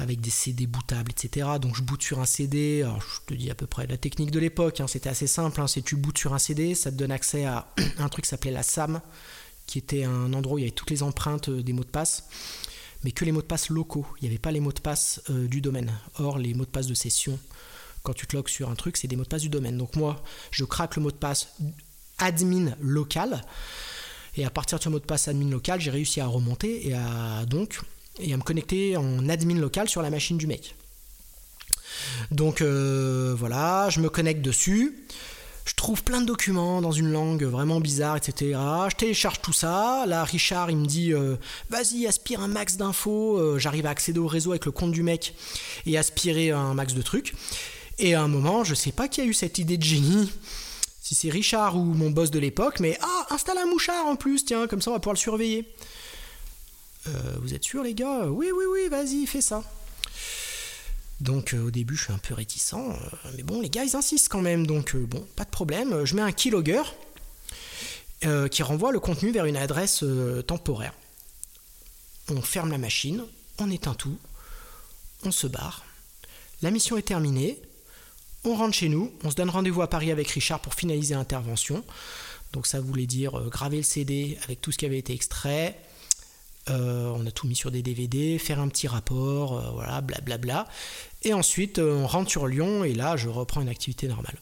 avec 0.00 0.20
des 0.20 0.30
CD 0.30 0.66
bootables, 0.66 1.10
etc. 1.10 1.46
Donc 1.60 1.76
je 1.76 1.82
boot 1.82 2.02
sur 2.02 2.20
un 2.20 2.24
CD, 2.24 2.82
alors 2.82 3.02
je 3.02 3.26
te 3.26 3.34
dis 3.34 3.50
à 3.50 3.54
peu 3.54 3.66
près 3.66 3.86
la 3.86 3.96
technique 3.96 4.30
de 4.30 4.38
l'époque, 4.38 4.80
hein, 4.80 4.86
c'était 4.86 5.08
assez 5.08 5.26
simple, 5.26 5.60
hein, 5.60 5.66
c'est 5.66 5.82
tu 5.82 5.96
bootes 5.96 6.18
sur 6.18 6.34
un 6.34 6.38
CD, 6.38 6.74
ça 6.74 6.90
te 6.90 6.96
donne 6.96 7.12
accès 7.12 7.44
à 7.44 7.68
un 7.98 8.08
truc 8.08 8.24
qui 8.24 8.30
s'appelait 8.30 8.50
la 8.50 8.62
SAM, 8.62 9.00
qui 9.66 9.78
était 9.78 10.04
un 10.04 10.32
endroit 10.32 10.56
où 10.56 10.58
il 10.58 10.62
y 10.62 10.64
avait 10.64 10.72
toutes 10.72 10.90
les 10.90 11.02
empreintes 11.02 11.48
euh, 11.48 11.62
des 11.62 11.72
mots 11.72 11.84
de 11.84 11.88
passe, 11.88 12.24
mais 13.04 13.12
que 13.12 13.24
les 13.24 13.32
mots 13.32 13.42
de 13.42 13.46
passe 13.46 13.70
locaux, 13.70 14.06
il 14.18 14.24
n'y 14.24 14.28
avait 14.28 14.38
pas 14.38 14.50
les 14.50 14.60
mots 14.60 14.72
de 14.72 14.80
passe 14.80 15.22
euh, 15.30 15.46
du 15.46 15.60
domaine. 15.60 15.92
Or 16.18 16.38
les 16.38 16.54
mots 16.54 16.64
de 16.64 16.70
passe 16.70 16.86
de 16.86 16.94
session, 16.94 17.38
quand 18.02 18.12
tu 18.12 18.26
te 18.26 18.36
logs 18.36 18.48
sur 18.48 18.70
un 18.70 18.74
truc, 18.74 18.96
c'est 18.96 19.08
des 19.08 19.16
mots 19.16 19.24
de 19.24 19.28
passe 19.28 19.42
du 19.42 19.48
domaine. 19.48 19.78
Donc 19.78 19.96
moi, 19.96 20.22
je 20.50 20.64
craque 20.64 20.96
le 20.96 21.02
mot 21.02 21.10
de 21.10 21.16
passe 21.16 21.54
admin 22.18 22.74
local, 22.80 23.42
et 24.36 24.44
à 24.44 24.50
partir 24.50 24.78
de 24.78 24.84
ce 24.84 24.88
mot 24.88 24.98
de 24.98 25.04
passe 25.04 25.28
admin 25.28 25.50
local, 25.50 25.80
j'ai 25.80 25.90
réussi 25.90 26.20
à 26.20 26.26
remonter 26.26 26.88
et 26.88 26.94
à 26.94 27.44
donc 27.46 27.80
et 28.18 28.32
à 28.32 28.36
me 28.36 28.42
connecter 28.42 28.96
en 28.96 29.28
admin 29.28 29.58
local 29.58 29.88
sur 29.88 30.02
la 30.02 30.10
machine 30.10 30.36
du 30.36 30.46
mec. 30.46 30.76
Donc 32.30 32.60
euh, 32.60 33.34
voilà, 33.36 33.88
je 33.90 34.00
me 34.00 34.08
connecte 34.08 34.42
dessus. 34.42 35.04
Je 35.64 35.74
trouve 35.74 36.02
plein 36.02 36.20
de 36.20 36.26
documents 36.26 36.80
dans 36.80 36.92
une 36.92 37.12
langue 37.12 37.44
vraiment 37.44 37.80
bizarre, 37.80 38.16
etc. 38.16 38.58
Je 38.90 38.96
télécharge 38.96 39.40
tout 39.40 39.52
ça. 39.52 40.04
Là, 40.06 40.24
Richard, 40.24 40.70
il 40.70 40.76
me 40.76 40.86
dit 40.86 41.12
euh, 41.12 41.36
Vas-y, 41.68 42.06
aspire 42.06 42.40
un 42.40 42.48
max 42.48 42.76
d'infos. 42.76 43.36
Euh, 43.36 43.58
j'arrive 43.58 43.86
à 43.86 43.90
accéder 43.90 44.18
au 44.18 44.26
réseau 44.26 44.50
avec 44.50 44.64
le 44.64 44.72
compte 44.72 44.92
du 44.92 45.02
mec 45.02 45.34
et 45.86 45.98
aspirer 45.98 46.50
un 46.50 46.74
max 46.74 46.94
de 46.94 47.02
trucs. 47.02 47.34
Et 47.98 48.14
à 48.14 48.22
un 48.22 48.28
moment, 48.28 48.64
je 48.64 48.74
sais 48.74 48.92
pas 48.92 49.08
qui 49.08 49.20
a 49.20 49.24
eu 49.24 49.34
cette 49.34 49.58
idée 49.58 49.76
de 49.76 49.82
génie. 49.82 50.32
Si 51.02 51.14
c'est 51.14 51.28
Richard 51.28 51.76
ou 51.76 51.84
mon 51.84 52.10
boss 52.10 52.30
de 52.30 52.38
l'époque, 52.38 52.80
mais 52.80 52.96
ah, 53.02 53.26
installe 53.30 53.58
un 53.58 53.66
mouchard 53.66 54.06
en 54.06 54.16
plus, 54.16 54.44
tiens, 54.44 54.66
comme 54.66 54.80
ça 54.80 54.90
on 54.90 54.94
va 54.94 55.00
pouvoir 55.00 55.14
le 55.14 55.18
surveiller. 55.18 55.66
Euh, 57.08 57.10
vous 57.42 57.52
êtes 57.52 57.64
sûr 57.64 57.82
les 57.82 57.94
gars? 57.94 58.26
Oui, 58.26 58.48
oui, 58.54 58.64
oui, 58.70 58.88
vas-y, 58.88 59.26
fais 59.26 59.40
ça. 59.40 59.62
Donc 61.20 61.52
euh, 61.52 61.66
au 61.66 61.70
début 61.70 61.96
je 61.96 62.04
suis 62.04 62.12
un 62.12 62.18
peu 62.18 62.34
réticent, 62.34 62.74
euh, 62.74 62.94
mais 63.36 63.42
bon 63.42 63.60
les 63.60 63.68
gars 63.68 63.84
ils 63.84 63.96
insistent 63.96 64.28
quand 64.28 64.40
même, 64.40 64.66
donc 64.66 64.96
bon, 64.96 65.26
pas 65.36 65.44
de 65.44 65.50
problème. 65.50 66.04
Je 66.04 66.14
mets 66.14 66.22
un 66.22 66.32
keylogger 66.32 66.82
qui 68.50 68.62
renvoie 68.62 68.92
le 68.92 69.00
contenu 69.00 69.32
vers 69.32 69.46
une 69.46 69.56
adresse 69.56 70.04
temporaire. 70.46 70.92
On 72.28 72.42
ferme 72.42 72.70
la 72.70 72.76
machine, 72.76 73.24
on 73.58 73.70
éteint 73.70 73.94
tout, 73.94 74.18
on 75.24 75.30
se 75.30 75.46
barre. 75.46 75.86
La 76.60 76.70
mission 76.70 76.98
est 76.98 77.02
terminée, 77.02 77.58
on 78.44 78.54
rentre 78.56 78.74
chez 78.74 78.90
nous, 78.90 79.10
on 79.24 79.30
se 79.30 79.36
donne 79.36 79.48
rendez-vous 79.48 79.80
à 79.80 79.88
Paris 79.88 80.10
avec 80.10 80.28
Richard 80.28 80.60
pour 80.60 80.74
finaliser 80.74 81.14
l'intervention. 81.14 81.82
Donc 82.52 82.66
ça 82.66 82.78
voulait 82.78 83.06
dire 83.06 83.40
graver 83.48 83.78
le 83.78 83.84
CD 83.84 84.38
avec 84.44 84.60
tout 84.60 84.70
ce 84.70 84.76
qui 84.76 84.84
avait 84.84 84.98
été 84.98 85.14
extrait, 85.14 85.78
euh, 86.68 87.10
on 87.16 87.26
a 87.26 87.30
tout 87.30 87.46
mis 87.46 87.56
sur 87.56 87.70
des 87.70 87.82
DVD, 87.82 88.38
faire 88.38 88.60
un 88.60 88.68
petit 88.68 88.86
rapport, 88.86 89.58
euh, 89.58 89.70
voilà, 89.72 90.00
blablabla. 90.00 90.68
Et 91.22 91.34
ensuite, 91.34 91.78
euh, 91.78 91.94
on 91.94 92.06
rentre 92.06 92.30
sur 92.30 92.46
Lyon 92.46 92.84
et 92.84 92.94
là, 92.94 93.16
je 93.16 93.28
reprends 93.28 93.60
une 93.60 93.68
activité 93.68 94.08
normale. 94.08 94.38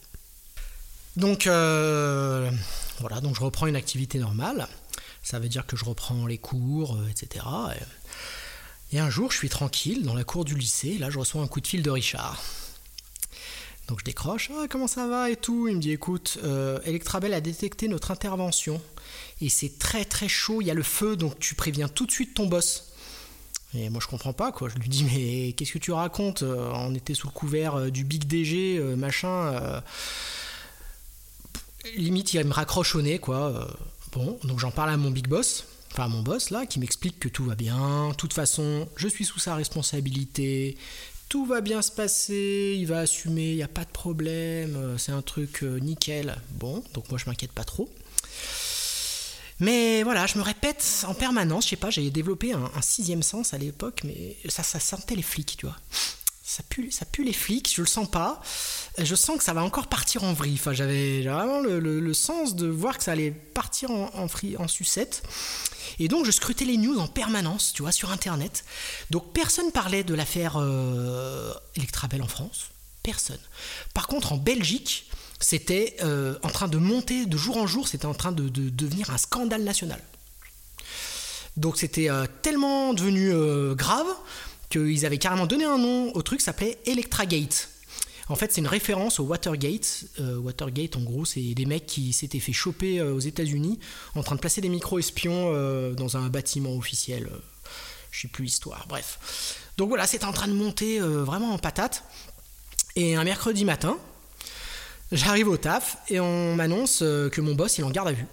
Donc, 1.17 1.45
voilà, 1.47 3.21
donc 3.21 3.35
je 3.35 3.41
reprends 3.41 3.67
une 3.67 3.77
activité 3.77 4.19
normale. 4.19 4.69
Ça 5.23 5.41
veut 5.41 5.49
dire 5.49 5.67
que 5.67 5.77
je 5.77 5.85
reprends 5.85 6.27
les 6.27 6.39
cours, 6.39 6.97
etc. 7.11 7.45
Et, 8.93 8.99
un 9.01 9.11
jour, 9.11 9.33
je 9.33 9.37
suis 9.37 9.49
tranquille 9.49 10.05
dans 10.05 10.15
la 10.15 10.23
cour 10.23 10.45
du 10.45 10.55
lycée. 10.55 10.97
Là, 10.97 11.11
je 11.11 11.19
reçois 11.19 11.43
un 11.43 11.49
coup 11.49 11.61
de 11.61 11.67
fil 11.67 11.83
de 11.83 11.91
Richard. 11.91 12.41
Donc 13.89 14.01
je 14.01 14.05
décroche, 14.05 14.51
ah, 14.57 14.67
comment 14.71 14.87
ça 14.87 15.09
va? 15.09 15.31
et 15.31 15.37
tout. 15.37 15.67
Il 15.67 15.77
me 15.77 15.81
dit 15.81 15.91
écoute, 15.91 16.39
Electrabel 16.85 17.35
a 17.35 17.41
détecté 17.41 17.89
notre 17.89 18.13
intervention 18.13 18.81
et 19.41 19.49
c'est 19.49 19.79
très 19.79 20.05
très 20.05 20.29
chaud, 20.29 20.61
il 20.61 20.67
y 20.67 20.71
a 20.71 20.75
le 20.75 20.83
feu, 20.83 21.17
donc 21.17 21.39
tu 21.39 21.55
préviens 21.55 21.89
tout 21.89 22.07
de 22.07 22.11
suite 22.11 22.35
ton 22.35 22.47
boss. 22.47 22.88
Et 23.75 23.91
moi 23.91 24.01
je 24.03 24.09
comprends 24.09 24.33
pas 24.33 24.51
quoi, 24.51 24.69
je 24.69 24.77
lui 24.77 24.89
dis 24.89 25.05
mais 25.05 25.53
qu'est-ce 25.53 25.73
que 25.73 25.79
tu 25.79 25.93
racontes 25.93 26.43
euh, 26.43 26.71
On 26.75 26.95
était 26.95 27.15
sous 27.15 27.27
le 27.27 27.33
couvert 27.33 27.75
euh, 27.75 27.91
du 27.91 28.05
Big 28.05 28.25
DG, 28.25 28.79
euh, 28.79 28.97
machin. 28.97 29.83
Limite 31.97 32.33
il 32.35 32.45
me 32.45 32.53
raccroche 32.53 32.95
au 32.95 33.03
nez 33.03 33.19
quoi. 33.19 33.69
Bon, 34.13 34.39
donc 34.45 34.59
j'en 34.59 34.71
parle 34.71 34.91
à 34.91 34.97
mon 34.97 35.11
big 35.11 35.29
boss, 35.29 35.67
enfin 35.93 36.05
à 36.05 36.09
mon 36.09 36.23
boss 36.23 36.51
là, 36.51 36.65
qui 36.65 36.81
m'explique 36.81 37.19
que 37.21 37.29
tout 37.29 37.45
va 37.45 37.55
bien. 37.55 38.09
De 38.09 38.15
toute 38.15 38.33
façon, 38.33 38.89
je 38.97 39.07
suis 39.07 39.27
sous 39.27 39.39
sa 39.39 39.55
responsabilité. 39.55 40.77
Tout 41.29 41.45
va 41.45 41.61
bien 41.61 41.83
se 41.83 41.93
passer, 41.93 42.75
il 42.79 42.87
va 42.87 43.01
assumer, 43.01 43.51
il 43.51 43.57
n'y 43.57 43.63
a 43.63 43.69
pas 43.69 43.85
de 43.85 43.91
problème, 43.91 44.97
c'est 44.97 45.13
un 45.13 45.21
truc 45.21 45.61
nickel. 45.63 46.37
Bon, 46.53 46.83
donc 46.95 47.11
moi 47.11 47.19
je 47.19 47.27
m'inquiète 47.27 47.53
pas 47.53 47.65
trop. 47.65 47.91
Mais 49.61 50.03
voilà, 50.03 50.27
je 50.27 50.39
me 50.39 50.43
répète 50.43 51.05
en 51.07 51.15
permanence, 51.15 51.65
je 51.65 51.71
sais 51.71 51.77
pas, 51.77 51.91
j'ai 51.91 52.11
développé 52.11 52.53
un, 52.53 52.83
sixième 52.83 53.23
sens 53.23 53.55
à 53.55 53.59
l'époque, 53.59 54.03
mais 54.05 54.37
ça, 54.49 54.63
sentait 54.63 55.17
les 55.17 55.23
flics, 55.23 55.57
tu 55.59 55.67
vois. 55.67 55.77
Ça 56.43 56.63
pue, 56.69 56.91
ça 56.91 57.05
pue 57.05 57.25
les 57.25 57.33
flics, 57.33 57.75
je 57.75 57.83
le 57.83 57.87
sens 57.87 58.11
pas. 58.11 58.41
Je 58.97 59.15
sens 59.15 59.37
que 59.37 59.45
ça 59.45 59.53
va 59.53 59.63
encore 59.63 59.89
partir 59.89 60.25
en 60.25 60.33
vrille. 60.33 60.55
Enfin, 60.55 60.73
j'avais 60.73 61.23
vraiment 61.23 61.61
le, 61.61 62.15
sens 62.15 62.55
de 62.55 62.67
voir 62.67 62.97
que 62.97 63.05
ça 63.05 63.13
allait 63.13 63.31
partir 63.31 63.91
en, 63.91 64.11
en, 64.15 64.27
en 64.59 64.69
sucette. 64.69 65.23
Et 65.99 66.09
donc, 66.09 66.25
je 66.25 66.31
scrutais 66.31 66.65
les 66.65 66.77
news 66.77 66.99
en 66.99 67.09
permanence, 67.09 67.73
tu 67.75 67.83
vois, 67.83 67.93
sur 67.93 68.11
Internet. 68.11 68.65
Donc, 69.11 69.33
personne 69.33 69.73
parlait 69.73 70.05
de 70.05 70.15
l'affaire 70.15 70.57
euh, 70.57 71.53
Electrabel 71.77 72.23
en 72.23 72.29
France. 72.29 72.71
Personne. 73.03 73.41
Par 73.95 74.07
contre, 74.07 74.33
en 74.33 74.37
Belgique, 74.37 75.09
c'était 75.41 75.97
euh, 76.03 76.37
en 76.43 76.49
train 76.49 76.69
de 76.69 76.79
monter 76.79 77.27
de 77.27 77.37
jour 77.37 77.57
en 77.59 77.67
jour, 77.67 77.87
c'était 77.87 78.07
en 78.07 78.15
train 78.15 78.33
de, 78.33 78.49
devenir 78.49 79.11
un 79.11 79.19
scandale 79.19 79.63
national. 79.63 80.03
Donc 81.57 81.77
c'était 81.77 82.11
euh, 82.11 82.27
tellement 82.43 82.95
devenu 82.95 83.31
euh, 83.33 83.75
grave 83.75 84.07
qu'ils 84.69 85.07
avaient 85.07 85.19
carrément 85.19 85.47
donné 85.47 85.65
un 85.65 85.79
nom 85.79 86.13
au 86.15 86.23
truc, 86.23 86.41
s'appelait 86.41 86.79
Electragate. 86.87 87.71
En 88.29 88.37
fait, 88.37 88.53
c'est 88.53 88.61
une 88.61 88.67
référence 88.67 89.21
au 89.21 89.25
Watergate. 89.25 90.05
Watergate, 90.19 90.97
en 90.97 91.01
gros, 91.01 91.25
c'est 91.25 91.55
des 91.55 91.65
mecs 91.65 91.87
qui 91.87 92.13
s'étaient 92.13 92.41
fait 92.41 92.53
choper 92.53 93.01
aux 93.01 93.21
États-Unis 93.21 93.79
en 94.15 94.23
train 94.23 94.35
de 94.35 94.41
placer 94.41 94.61
des 94.61 94.69
micro-espions 94.69 95.95
dans 95.95 96.19
un 96.19 96.29
bâtiment 96.29 96.77
officiel. 96.77 97.31
je 98.11 98.21
sais 98.21 98.29
plus 98.29 98.45
l'histoire, 98.45 98.85
bref. 98.87 99.57
Donc 99.79 99.89
voilà, 99.89 100.07
c'était 100.07 100.27
en 100.27 100.35
train 100.35 100.47
de 100.49 100.53
monter 100.53 101.01
vraiment 101.01 101.55
en 101.55 101.59
patate. 101.59 102.05
Et 102.97 103.17
un 103.17 103.25
mercredi 103.25 103.65
matin, 103.65 103.97
J'arrive 105.11 105.49
au 105.49 105.57
taf 105.57 105.97
et 106.09 106.21
on 106.21 106.55
m'annonce 106.55 107.01
euh, 107.03 107.31
que 107.31 107.41
mon 107.41 107.55
boss 107.55 107.79
il 107.79 107.85
en 107.85 107.91
garde 107.91 108.09
à 108.09 108.13
vue. 108.13 108.27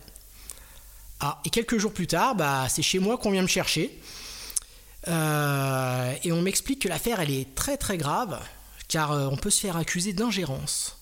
Ah, 1.21 1.39
et 1.45 1.49
quelques 1.49 1.77
jours 1.77 1.93
plus 1.93 2.07
tard, 2.07 2.35
bah, 2.35 2.67
c'est 2.69 2.81
chez 2.81 2.99
moi 2.99 3.17
qu'on 3.17 3.31
vient 3.31 3.41
me 3.41 3.47
chercher. 3.47 3.97
Euh, 5.07 6.13
et 6.23 6.31
on 6.33 6.41
m'explique 6.41 6.81
que 6.81 6.89
l'affaire 6.89 7.19
elle 7.21 7.31
est 7.31 7.53
très 7.55 7.77
très 7.77 7.97
grave 7.97 8.41
car 8.87 9.11
euh, 9.11 9.27
on 9.31 9.37
peut 9.37 9.51
se 9.51 9.61
faire 9.61 9.77
accuser 9.77 10.11
d'ingérence. 10.11 10.97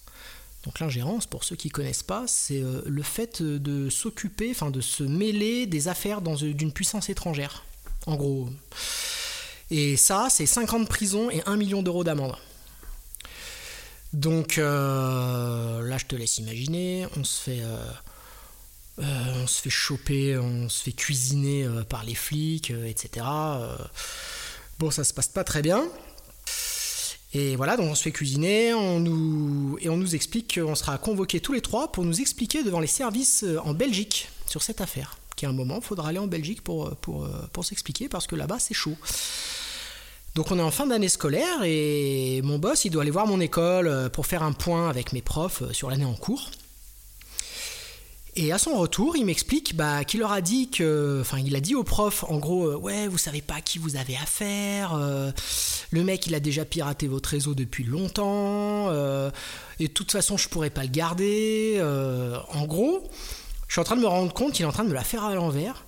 Donc 0.65 0.79
l'ingérence, 0.79 1.25
pour 1.25 1.43
ceux 1.43 1.55
qui 1.55 1.69
ne 1.69 1.73
connaissent 1.73 2.03
pas, 2.03 2.23
c'est 2.27 2.63
le 2.85 3.03
fait 3.03 3.41
de 3.41 3.89
s'occuper, 3.89 4.49
enfin 4.51 4.71
de 4.71 4.79
se 4.79 5.03
mêler 5.03 5.65
des 5.65 5.89
affaires 5.89 6.21
d'une 6.21 6.71
puissance 6.71 7.09
étrangère. 7.09 7.65
En 8.05 8.15
gros. 8.15 8.47
Et 9.69 9.97
ça, 9.97 10.27
c'est 10.29 10.45
5 10.45 10.71
ans 10.71 10.79
de 10.79 10.87
prison 10.87 11.29
et 11.29 11.43
1 11.45 11.57
million 11.57 11.83
d'euros 11.83 12.05
d'amende. 12.05 12.37
Donc 14.13 14.59
euh, 14.59 15.81
là, 15.81 15.97
je 15.97 16.05
te 16.05 16.15
laisse 16.15 16.37
imaginer, 16.37 17.07
on 17.17 17.23
se 17.23 17.41
fait, 17.41 17.61
euh, 17.61 17.77
euh, 18.99 19.47
choper, 19.47 20.37
on 20.37 20.69
se 20.69 20.83
fait 20.83 20.91
cuisiner 20.91 21.67
par 21.89 22.03
les 22.03 22.13
flics, 22.13 22.69
etc. 22.69 23.25
bon, 24.77 24.91
ça 24.91 25.03
se 25.03 25.13
passe 25.13 25.27
pas 25.27 25.43
très 25.43 25.63
bien. 25.63 25.83
Et 27.35 27.55
voilà, 27.55 27.75
donc 27.75 27.87
on 27.87 27.95
se 27.95 28.03
fait 28.03 28.11
cuisiner, 28.11 28.75
on 28.75 28.99
nous, 28.99 29.79
et 29.81 29.89
on 29.89 29.97
nous 29.97 30.13
explique 30.13 30.59
qu'on 30.59 30.75
sera 30.75 30.99
convoqués 30.99 31.39
tous 31.39 31.53
les 31.53 31.61
trois 31.61 31.91
pour 31.91 32.05
nous 32.05 32.21
expliquer 32.21 32.63
devant 32.63 32.79
les 32.79 32.85
services 32.85 33.43
en 33.63 33.73
Belgique 33.73 34.29
sur 34.45 34.61
cette 34.61 34.81
affaire. 34.81 35.17
Qu'à 35.35 35.49
un 35.49 35.53
moment, 35.53 35.77
il 35.77 35.83
faudra 35.83 36.09
aller 36.09 36.19
en 36.19 36.27
Belgique 36.27 36.61
pour 36.63 36.95
s'expliquer 37.63 38.09
parce 38.09 38.27
que 38.27 38.35
là-bas, 38.35 38.59
c'est 38.59 38.75
chaud. 38.75 38.95
Donc 40.35 40.49
on 40.49 40.57
est 40.57 40.63
en 40.63 40.71
fin 40.71 40.87
d'année 40.87 41.09
scolaire 41.09 41.63
et 41.63 42.41
mon 42.43 42.57
boss 42.57 42.85
il 42.85 42.89
doit 42.89 43.03
aller 43.03 43.11
voir 43.11 43.27
mon 43.27 43.39
école 43.39 43.87
euh, 43.87 44.09
pour 44.09 44.25
faire 44.25 44.41
un 44.41 44.51
point 44.51 44.89
avec 44.89 45.13
mes 45.13 45.21
profs 45.21 45.61
euh, 45.61 45.73
sur 45.73 45.91
l'année 45.91 46.05
en 46.05 46.15
cours. 46.15 46.49
Et 48.35 48.51
à 48.51 48.57
son 48.57 48.75
retour, 48.79 49.15
il 49.15 49.25
m'explique 49.25 49.75
bah, 49.75 50.03
qu'il 50.03 50.21
leur 50.21 50.31
a 50.31 50.41
dit 50.41 50.71
que, 50.71 51.19
enfin, 51.21 51.37
il 51.37 51.55
a 51.55 51.59
dit 51.59 51.75
aux 51.75 51.83
profs, 51.83 52.23
en 52.23 52.37
gros, 52.37 52.65
euh, 52.65 52.75
ouais, 52.75 53.07
vous 53.07 53.19
savez 53.19 53.43
pas 53.43 53.57
à 53.57 53.61
qui 53.61 53.77
vous 53.77 53.95
avez 53.95 54.17
affaire. 54.17 54.97
le 55.91 56.03
mec, 56.03 56.25
il 56.25 56.33
a 56.33 56.39
déjà 56.39 56.65
piraté 56.65 57.05
votre 57.07 57.29
réseau 57.29 57.53
depuis 57.53 57.83
longtemps. 57.83 58.91
et 59.79 59.87
de 59.87 59.93
toute 59.93 60.11
façon, 60.11 60.35
je 60.35 60.49
pourrais 60.49 60.71
pas 60.71 60.81
le 60.81 60.89
garder. 60.89 61.79
en 62.49 62.65
gros, 62.65 63.07
je 63.67 63.73
suis 63.73 63.81
en 63.81 63.83
train 63.83 63.97
de 63.97 64.01
me 64.01 64.07
rendre 64.07 64.33
compte 64.33 64.53
qu'il 64.53 64.63
est 64.63 64.67
en 64.67 64.71
train 64.71 64.83
de 64.83 64.89
me 64.89 64.95
la 64.95 65.03
faire 65.03 65.25
à 65.25 65.35
l'envers. 65.35 65.85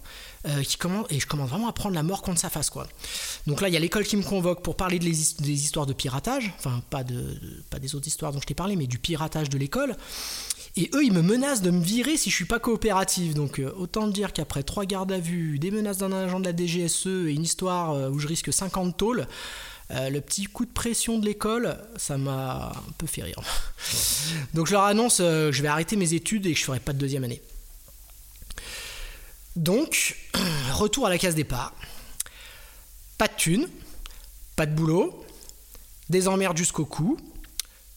Euh, 0.47 0.61
et 1.09 1.19
je 1.19 1.27
commence 1.27 1.49
vraiment 1.49 1.67
à 1.67 1.73
prendre 1.73 1.95
la 1.95 2.03
mort 2.03 2.21
contre 2.21 2.39
sa 2.39 2.49
face, 2.49 2.69
quoi. 2.69 2.87
Donc 3.47 3.61
là, 3.61 3.67
il 3.67 3.73
y 3.73 3.77
a 3.77 3.79
l'école 3.79 4.03
qui 4.03 4.17
me 4.17 4.23
convoque 4.23 4.61
pour 4.61 4.75
parler 4.75 4.99
des 4.99 5.51
histoires 5.51 5.85
de 5.85 5.93
piratage, 5.93 6.53
enfin, 6.57 6.81
pas, 6.89 7.03
de, 7.03 7.39
pas 7.69 7.79
des 7.79 7.95
autres 7.95 8.07
histoires 8.07 8.31
dont 8.31 8.39
je 8.39 8.45
t'ai 8.45 8.53
parlé, 8.53 8.75
mais 8.75 8.87
du 8.87 8.99
piratage 8.99 9.49
de 9.49 9.57
l'école. 9.57 9.95
Et 10.77 10.89
eux, 10.93 11.03
ils 11.03 11.13
me 11.13 11.21
menacent 11.21 11.61
de 11.61 11.71
me 11.71 11.81
virer 11.81 12.17
si 12.17 12.29
je 12.29 12.35
suis 12.35 12.45
pas 12.45 12.59
coopératif. 12.59 13.33
Donc 13.33 13.59
euh, 13.59 13.71
autant 13.77 14.07
dire 14.07 14.33
qu'après 14.33 14.63
trois 14.63 14.85
gardes 14.85 15.11
à 15.11 15.19
vue, 15.19 15.57
des 15.57 15.71
menaces 15.71 15.97
d'un 15.97 16.11
agent 16.11 16.39
de 16.39 16.45
la 16.45 16.55
DGSE 16.55 17.07
et 17.07 17.33
une 17.33 17.43
histoire 17.43 17.91
euh, 17.91 18.09
où 18.09 18.19
je 18.19 18.27
risque 18.27 18.51
50 18.51 18.97
tôles, 18.97 19.27
le 19.91 20.19
petit 20.19 20.45
coup 20.45 20.65
de 20.65 20.71
pression 20.71 21.19
de 21.19 21.25
l'école, 21.27 21.77
ça 21.95 22.17
m'a 22.17 22.73
un 22.75 22.91
peu 22.97 23.05
fait 23.05 23.21
rire. 23.21 23.39
Donc 24.55 24.65
je 24.65 24.71
leur 24.71 24.83
annonce 24.83 25.19
que 25.19 25.51
je 25.53 25.61
vais 25.61 25.67
arrêter 25.67 25.95
mes 25.95 26.15
études 26.15 26.47
et 26.47 26.53
que 26.53 26.59
je 26.59 26.65
ferai 26.65 26.79
pas 26.79 26.91
de 26.91 26.97
deuxième 26.97 27.23
année. 27.23 27.39
Donc, 29.55 30.17
retour 30.73 31.07
à 31.07 31.09
la 31.09 31.17
case 31.17 31.35
départ. 31.35 31.73
Pas 33.17 33.27
de 33.27 33.35
thunes, 33.35 33.69
pas 34.55 34.65
de 34.65 34.73
boulot, 34.73 35.25
des 36.09 36.27
emmerdes 36.27 36.57
jusqu'au 36.57 36.85
cou. 36.85 37.17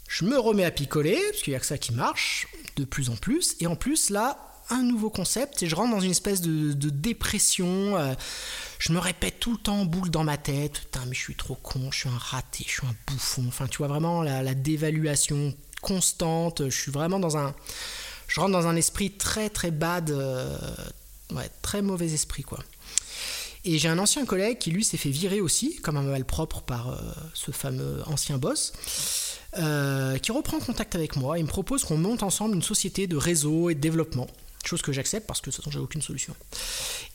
Je 0.09 0.25
me 0.25 0.39
remets 0.39 0.65
à 0.65 0.71
picoler, 0.71 1.21
parce 1.31 1.43
qu'il 1.43 1.53
n'y 1.53 1.57
a 1.57 1.61
que 1.61 1.67
ça 1.67 1.79
qui 1.79 1.93
marche 1.93 2.49
de 2.77 2.85
plus 2.85 3.11
en 3.11 3.17
plus. 3.17 3.57
Et 3.61 3.67
en 3.67 3.77
plus, 3.77 4.11
là, 4.11 4.49
un 4.71 4.83
nouveau 4.83 5.11
concept 5.11 5.63
et 5.63 5.67
je 5.67 5.75
rentre 5.75 5.91
dans 5.93 6.01
une 6.01 6.11
espèce 6.11 6.41
de, 6.41 6.73
dépression. 6.91 7.97
Euh, 7.97 8.15
je 8.79 8.93
me 8.93 8.99
répète 8.99 9.41
tout 9.41 9.53
le 9.53 9.59
temps 9.59 9.81
en 9.81 9.85
boucle 9.85 10.11
dans 10.11 10.25
ma 10.25 10.37
tête. 10.37 10.81
Putain, 10.81 11.05
mais 11.07 11.15
je 11.15 11.21
suis 11.21 11.35
trop 11.35 11.55
con, 11.55 11.91
je 11.91 12.01
suis 12.01 12.09
un 12.09 12.19
raté, 12.19 12.65
je 12.67 12.73
suis 12.73 12.87
un 12.87 12.95
bouffon. 13.07 13.45
Enfin, 13.49 13.67
tu 13.67 13.79
vois 13.79 13.89
vraiment 13.89 14.23
la, 14.23 14.55
dévaluation 14.55 15.55
constante. 15.83 16.65
Je 16.65 16.77
suis 16.77 16.93
vraiment 16.93 17.19
dans 17.19 17.37
un. 17.37 17.55
Je 18.27 18.41
rentre 18.41 18.53
dans 18.53 18.67
un 18.67 18.77
esprit 18.77 19.13
très 19.13 19.49
très 19.51 19.71
bad. 19.71 20.11
Euh, 20.11 20.59
ouais, 21.33 21.51
très 21.63 21.83
mauvais 21.83 22.13
esprit 22.13 22.43
quoi. 22.43 22.59
Et 23.65 23.79
j'ai 23.79 23.89
un 23.89 23.99
ancien 23.99 24.25
collègue 24.25 24.59
qui 24.59 24.71
lui 24.71 24.85
s'est 24.85 24.97
fait 24.97 25.11
virer 25.11 25.41
aussi, 25.41 25.77
comme 25.77 25.97
un 25.97 26.03
mal 26.03 26.25
propre 26.25 26.63
par 26.63 26.91
euh, 26.91 26.97
ce 27.35 27.51
fameux 27.51 28.03
ancien 28.07 28.39
boss. 28.39 28.73
Euh, 29.57 30.19
qui 30.19 30.31
reprend 30.31 30.61
contact 30.61 30.95
avec 30.95 31.17
moi. 31.17 31.39
Il 31.39 31.45
me 31.45 31.49
propose 31.49 31.83
qu'on 31.83 31.97
monte 31.97 32.23
ensemble 32.23 32.55
une 32.55 32.63
société 32.63 33.07
de 33.07 33.17
réseau 33.17 33.71
et 33.71 33.75
de 33.75 33.81
développement. 33.81 34.27
Chose 34.65 34.83
que 34.83 34.93
j'accepte 34.93 35.27
parce 35.27 35.41
que 35.41 35.49
de 35.49 35.55
toute 35.55 35.65
façon 35.65 35.71
j'ai 35.71 35.83
aucune 35.83 36.03
solution. 36.03 36.37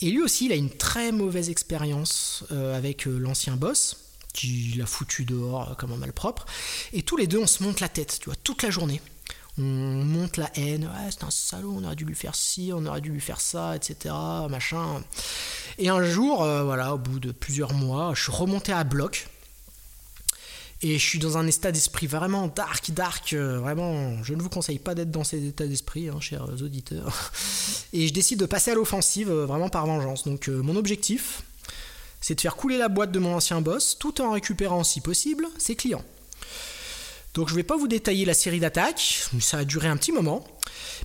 Et 0.02 0.10
lui 0.10 0.22
aussi, 0.22 0.46
il 0.46 0.52
a 0.52 0.56
une 0.56 0.72
très 0.72 1.12
mauvaise 1.12 1.52
expérience 1.52 2.44
euh, 2.52 2.76
avec 2.76 3.06
l'ancien 3.06 3.56
boss, 3.56 3.98
qui 4.34 4.74
l'a 4.78 4.88
foutu 4.88 5.26
dehors 5.26 5.78
comme 5.78 5.92
un 5.92 5.98
malpropre. 5.98 6.46
Et 6.92 7.04
tous 7.04 7.18
les 7.18 7.28
deux, 7.28 7.38
on 7.38 7.48
se 7.48 7.62
monte 7.62 7.80
la 7.80 7.90
tête, 7.90 8.18
tu 8.20 8.26
vois, 8.26 8.36
toute 8.44 8.64
la 8.64 8.72
journée. 8.72 9.00
On 9.58 9.62
monte 9.62 10.38
la 10.38 10.50
haine, 10.56 10.90
c'est 11.12 11.24
un 11.24 11.30
salaud, 11.30 11.76
on 11.78 11.84
aurait 11.84 11.96
dû 11.96 12.06
lui 12.06 12.16
faire 12.16 12.34
ci, 12.34 12.72
on 12.74 12.86
aurait 12.86 13.02
dû 13.02 13.12
lui 13.12 13.22
faire 13.22 13.40
ça, 13.40 13.76
etc. 13.76 14.14
Machin. 14.50 15.04
Et 15.78 15.90
un 15.90 16.04
jour, 16.04 16.38
voilà, 16.38 16.96
au 16.96 16.98
bout 16.98 17.20
de 17.20 17.32
plusieurs 17.32 17.74
mois, 17.74 18.14
je 18.16 18.24
suis 18.24 18.32
remonté 18.32 18.72
à 18.72 18.84
bloc 18.84 19.28
et 20.84 21.00
je 21.00 21.06
suis 21.06 21.20
dans 21.20 21.38
un 21.38 21.48
état 21.48 21.72
d'esprit 21.72 22.08
vraiment 22.08 22.50
dark, 22.50 22.92
dark. 22.92 23.32
Euh, 23.32 23.58
vraiment, 23.60 24.22
je 24.22 24.34
ne 24.34 24.42
vous 24.42 24.50
conseille 24.50 24.80
pas 24.80 24.94
d'être 24.94 25.12
dans 25.12 25.24
cet 25.24 25.42
état 25.42 25.66
d'esprit, 25.66 26.10
hein, 26.10 26.20
chers 26.20 26.62
auditeurs. 26.62 27.32
Et 27.94 28.10
je 28.10 28.14
décide 28.14 28.40
de 28.40 28.46
passer 28.46 28.72
à 28.72 28.76
l'offensive, 28.76 29.32
euh, 29.32 29.46
vraiment 29.46 29.70
par 29.70 29.86
vengeance. 29.86 30.26
Donc, 30.26 30.50
euh, 30.50 30.62
mon 30.62 30.76
objectif, 30.76 31.44
c'est 32.20 32.36
de 32.36 32.42
faire 32.42 32.58
couler 32.58 32.78
la 32.78 32.90
boîte 32.90 33.14
de 33.14 33.20
mon 33.20 33.34
ancien 33.34 33.62
boss, 33.62 33.98
tout 33.98 34.22
en 34.22 34.32
récupérant, 34.32 34.84
si 34.84 35.00
possible, 35.00 35.48
ses 35.58 35.78
clients. 35.78 36.04
Donc, 37.34 37.48
je 37.48 37.54
ne 37.54 37.58
vais 37.58 37.64
pas 37.64 37.78
vous 37.78 37.88
détailler 37.88 38.26
la 38.26 38.34
série 38.34 38.60
d'attaques, 38.60 39.26
ça 39.40 39.60
a 39.60 39.66
duré 39.66 39.88
un 39.88 39.98
petit 39.98 40.12
moment. 40.12 40.46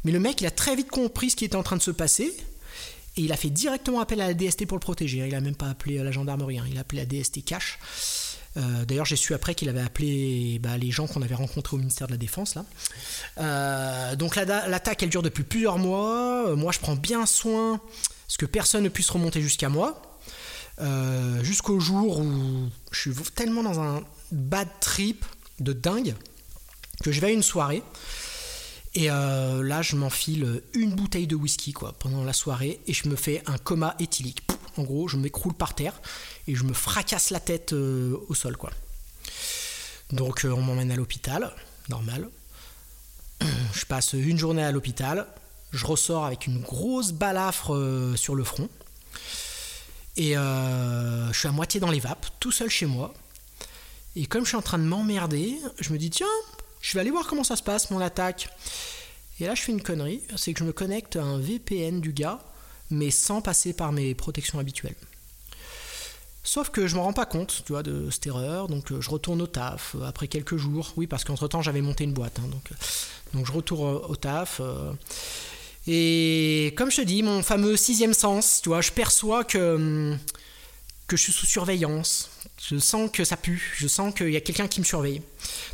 Mais 0.05 0.13
le 0.13 0.21
mec, 0.21 0.41
il 0.41 0.47
a 0.47 0.51
très 0.51 0.77
vite 0.77 0.91
compris 0.91 1.31
ce 1.31 1.37
qui 1.37 1.45
était 1.45 1.57
en 1.57 1.63
train 1.63 1.77
de 1.77 1.83
se 1.83 1.91
passer. 1.91 2.37
Et 3.17 3.23
il 3.23 3.33
a 3.33 3.37
fait 3.37 3.51
directement 3.51 4.01
appel 4.01 4.21
à 4.21 4.29
la 4.29 4.35
DST 4.35 4.67
pour 4.67 4.77
le 4.77 4.81
protéger. 4.81 5.19
Il 5.19 5.33
n'a 5.33 5.41
même 5.41 5.57
pas 5.57 5.69
appelé 5.69 5.99
la 5.99 6.13
gendarmerie, 6.13 6.59
hein. 6.59 6.67
il 6.71 6.77
a 6.77 6.83
appelé 6.83 7.01
la 7.01 7.07
DST 7.07 7.45
cash. 7.45 7.79
Euh, 8.57 8.85
d'ailleurs, 8.85 9.05
j'ai 9.05 9.17
su 9.17 9.35
après 9.35 9.55
qu'il 9.55 9.69
avait 9.69 9.81
appelé 9.81 10.59
bah, 10.63 10.77
les 10.79 10.91
gens 10.91 11.07
qu'on 11.07 11.23
avait 11.23 11.35
rencontrés 11.35 11.77
au 11.77 11.79
ministère 11.79 12.07
de 12.07 12.13
la 12.13 12.19
Défense. 12.19 12.59
Euh, 13.39 14.17
donc 14.17 14.37
l'attaque, 14.37 15.03
elle 15.03 15.11
dure 15.11 15.23
depuis 15.23 15.45
plusieurs 15.45 15.79
mois. 15.79 16.49
Euh, 16.49 16.57
moi, 16.57 16.73
je 16.73 16.79
prends 16.79 16.97
bien 16.97 17.27
soin 17.27 17.81
ce 18.27 18.39
que 18.39 18.47
personne 18.47 18.85
ne 18.85 18.89
puisse 18.89 19.11
remonter 19.11 19.41
jusqu'à 19.43 19.69
moi. 19.69 20.03
Jusqu'au 21.43 21.81
jour 21.81 22.21
où 22.21 22.69
je 22.93 23.11
suis 23.11 23.13
tellement 23.35 23.65
dans 23.65 23.81
un 23.81 24.01
bad 24.31 24.69
trip 24.81 25.25
de 25.61 25.73
dingue 25.73 26.15
que 27.03 27.13
je 27.13 27.21
vais 27.21 27.29
à 27.29 27.31
une 27.31 27.43
soirée. 27.43 27.83
Et 28.95 29.07
là, 29.07 29.83
je 29.83 29.95
m'enfile 29.95 30.63
une 30.73 30.95
bouteille 30.95 31.29
de 31.29 31.37
whisky 31.37 31.73
quoi, 31.73 31.93
pendant 31.93 32.25
la 32.25 32.33
soirée 32.33 32.81
et 32.87 32.93
je 32.93 33.09
me 33.09 33.15
fais 33.15 33.43
un 33.47 33.59
coma 33.59 33.95
éthylique. 34.01 34.43
En 34.79 34.85
gros, 34.85 35.09
je 35.09 35.17
m'écroule 35.17 35.55
par 35.55 35.75
terre 35.75 36.01
et 36.47 36.55
je 36.55 36.63
me 36.63 36.73
fracasse 36.73 37.31
la 37.31 37.41
tête 37.41 37.73
euh, 37.73 38.17
au 38.29 38.35
sol 38.35 38.57
quoi. 38.57 38.71
Donc 40.13 40.45
euh, 40.45 40.51
on 40.51 40.63
m'emmène 40.63 40.93
à 40.93 40.97
l'hôpital, 40.97 41.53
normal. 41.89 42.29
Je 43.75 43.85
passe 43.85 44.13
une 44.15 44.39
journée 44.39 44.65
à 44.65 44.73
l'hôpital, 44.73 45.27
je 45.73 45.87
ressors 45.87 46.25
avec 46.25 46.47
une 46.47 46.61
grosse 46.61 47.13
balafre 47.13 47.73
euh, 47.75 48.17
sur 48.17 48.35
le 48.35 48.43
front. 48.43 48.69
Et 50.17 50.35
je 50.35 51.31
suis 51.33 51.47
à 51.47 51.53
moitié 51.53 51.79
dans 51.79 51.93
les 51.93 52.01
vapes, 52.01 52.27
tout 52.41 52.51
seul 52.51 52.69
chez 52.69 52.87
moi. 52.87 53.15
Et 54.17 54.27
comme 54.27 54.45
je 54.45 54.49
suis 54.49 54.57
en 54.57 54.63
train 54.63 54.79
de 54.79 54.85
m'emmerder, 54.85 55.59
je 55.79 55.93
me 55.93 55.99
dis 55.99 56.11
tiens, 56.11 56.27
je 56.81 56.95
vais 56.95 57.01
aller 57.01 57.11
voir 57.11 57.27
comment 57.27 57.45
ça 57.45 57.57
se 57.57 57.63
passe 57.63 57.91
mon 57.91 58.01
attaque. 58.01 58.49
Et 59.41 59.47
là 59.47 59.55
je 59.55 59.63
fais 59.63 59.73
une 59.73 59.83
connerie, 59.83 60.23
c'est 60.37 60.53
que 60.53 60.59
je 60.59 60.65
me 60.65 60.73
connecte 60.73 61.17
à 61.17 61.23
un 61.23 61.39
VPN 61.39 62.01
du 62.01 62.13
gars, 62.13 62.41
mais 62.91 63.11
sans 63.11 63.41
passer 63.41 63.73
par 63.73 63.93
mes 63.93 64.15
protections 64.15 64.59
habituelles. 64.59 64.97
Sauf 66.51 66.71
que 66.71 66.87
je 66.87 66.95
me 66.95 67.01
rends 67.01 67.13
pas 67.13 67.27
compte, 67.27 67.63
tu 67.67 67.73
vois, 67.73 67.83
de 67.83 68.09
cette 68.11 68.27
erreur. 68.27 68.69
Donc 68.69 68.91
euh, 68.91 69.03
je 69.03 69.11
retourne 69.11 69.43
au 69.43 69.47
taf 69.47 69.95
euh, 69.95 70.07
après 70.07 70.29
quelques 70.29 70.57
jours. 70.57 70.95
Oui, 70.97 71.07
parce 71.07 71.23
qu'entre 71.23 71.47
temps 71.47 71.61
j'avais 71.61 71.83
monté 71.83 72.05
une 72.05 72.15
boîte. 72.15 72.39
Hein, 72.39 72.49
donc, 72.51 72.63
euh, 72.73 72.75
donc 73.35 73.47
je 73.47 73.53
retourne 73.53 74.01
au 74.09 74.17
taf. 74.17 74.63
et 75.87 76.73
comme 76.75 76.91
je 76.91 76.97
te 76.97 77.03
dis, 77.03 77.23
mon 77.23 77.43
fameux 77.43 77.77
sixième 77.77 78.15
sens, 78.15 78.61
tu 78.63 78.71
vois, 78.71 78.81
je 78.81 78.93
perçois 78.93 79.45
que, 79.45 79.75
hum, 79.75 80.19
que 81.07 81.19
je 81.19 81.23
suis 81.25 81.35
sous 81.35 81.45
surveillance. 81.45 82.31
Je 82.61 82.79
sens 82.79 83.11
que 83.11 83.25
ça 83.25 83.37
pue. 83.37 83.75
Je 83.77 83.87
sens 83.87 84.13
qu'il 84.15 84.31
y 84.31 84.37
a 84.37 84.41
quelqu'un 84.41 84.69
qui 84.69 84.81
me 84.81 84.85
surveille. 84.85 85.23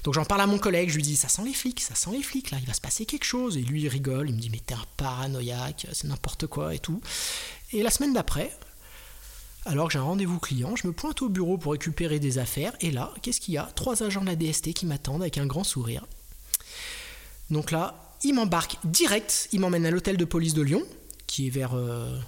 Donc 0.04 0.14
j'en 0.14 0.24
parle 0.24 0.42
à 0.42 0.46
mon 0.46 0.58
collègue. 0.58 0.90
Je 0.90 0.96
lui 0.96 1.02
dis, 1.02 1.16
ça 1.16 1.28
sent 1.28 1.42
les 1.44 1.54
flics, 1.54 1.80
ça 1.80 1.94
sent 1.94 2.10
les 2.12 2.22
flics 2.22 2.50
là. 2.50 2.58
Il 2.60 2.66
va 2.66 2.74
se 2.74 2.80
passer 2.80 3.06
quelque 3.06 3.24
chose. 3.24 3.56
Et 3.56 3.62
lui 3.62 3.82
il 3.82 3.88
rigole. 3.88 4.28
Il 4.28 4.36
me 4.36 4.40
dit, 4.40 4.50
mais 4.50 4.60
t'es 4.64 4.74
un 4.74 4.84
paranoïaque, 4.96 5.86
c'est 5.92 6.06
n'importe 6.06 6.46
quoi 6.46 6.74
et 6.74 6.78
tout. 6.78 7.00
Et 7.72 7.82
la 7.82 7.90
semaine 7.90 8.12
d'après, 8.12 8.52
alors 9.66 9.86
que 9.86 9.94
j'ai 9.94 9.98
un 9.98 10.02
rendez-vous 10.02 10.38
client, 10.38 10.76
je 10.76 10.86
me 10.86 10.92
pointe 10.92 11.22
au 11.22 11.28
bureau 11.28 11.56
pour 11.56 11.72
récupérer 11.72 12.18
des 12.18 12.38
affaires, 12.38 12.74
et 12.80 12.90
là, 12.90 13.12
qu'est-ce 13.22 13.40
qu'il 13.40 13.54
y 13.54 13.58
a? 13.58 13.64
Trois 13.74 14.02
agents 14.02 14.20
de 14.20 14.26
la 14.26 14.36
DST 14.36 14.74
qui 14.74 14.84
m'attendent 14.84 15.22
avec 15.22 15.38
un 15.38 15.46
grand 15.46 15.64
sourire. 15.64 16.06
Donc 17.50 17.70
là, 17.70 18.14
ils 18.22 18.34
m'embarquent 18.34 18.76
direct, 18.84 19.48
ils 19.52 19.60
m'emmènent 19.60 19.86
à 19.86 19.90
l'hôtel 19.90 20.16
de 20.16 20.24
police 20.24 20.54
de 20.54 20.62
Lyon, 20.62 20.82
qui 21.26 21.46
est 21.46 21.50
vers... 21.50 21.74
Euh, 21.74 22.18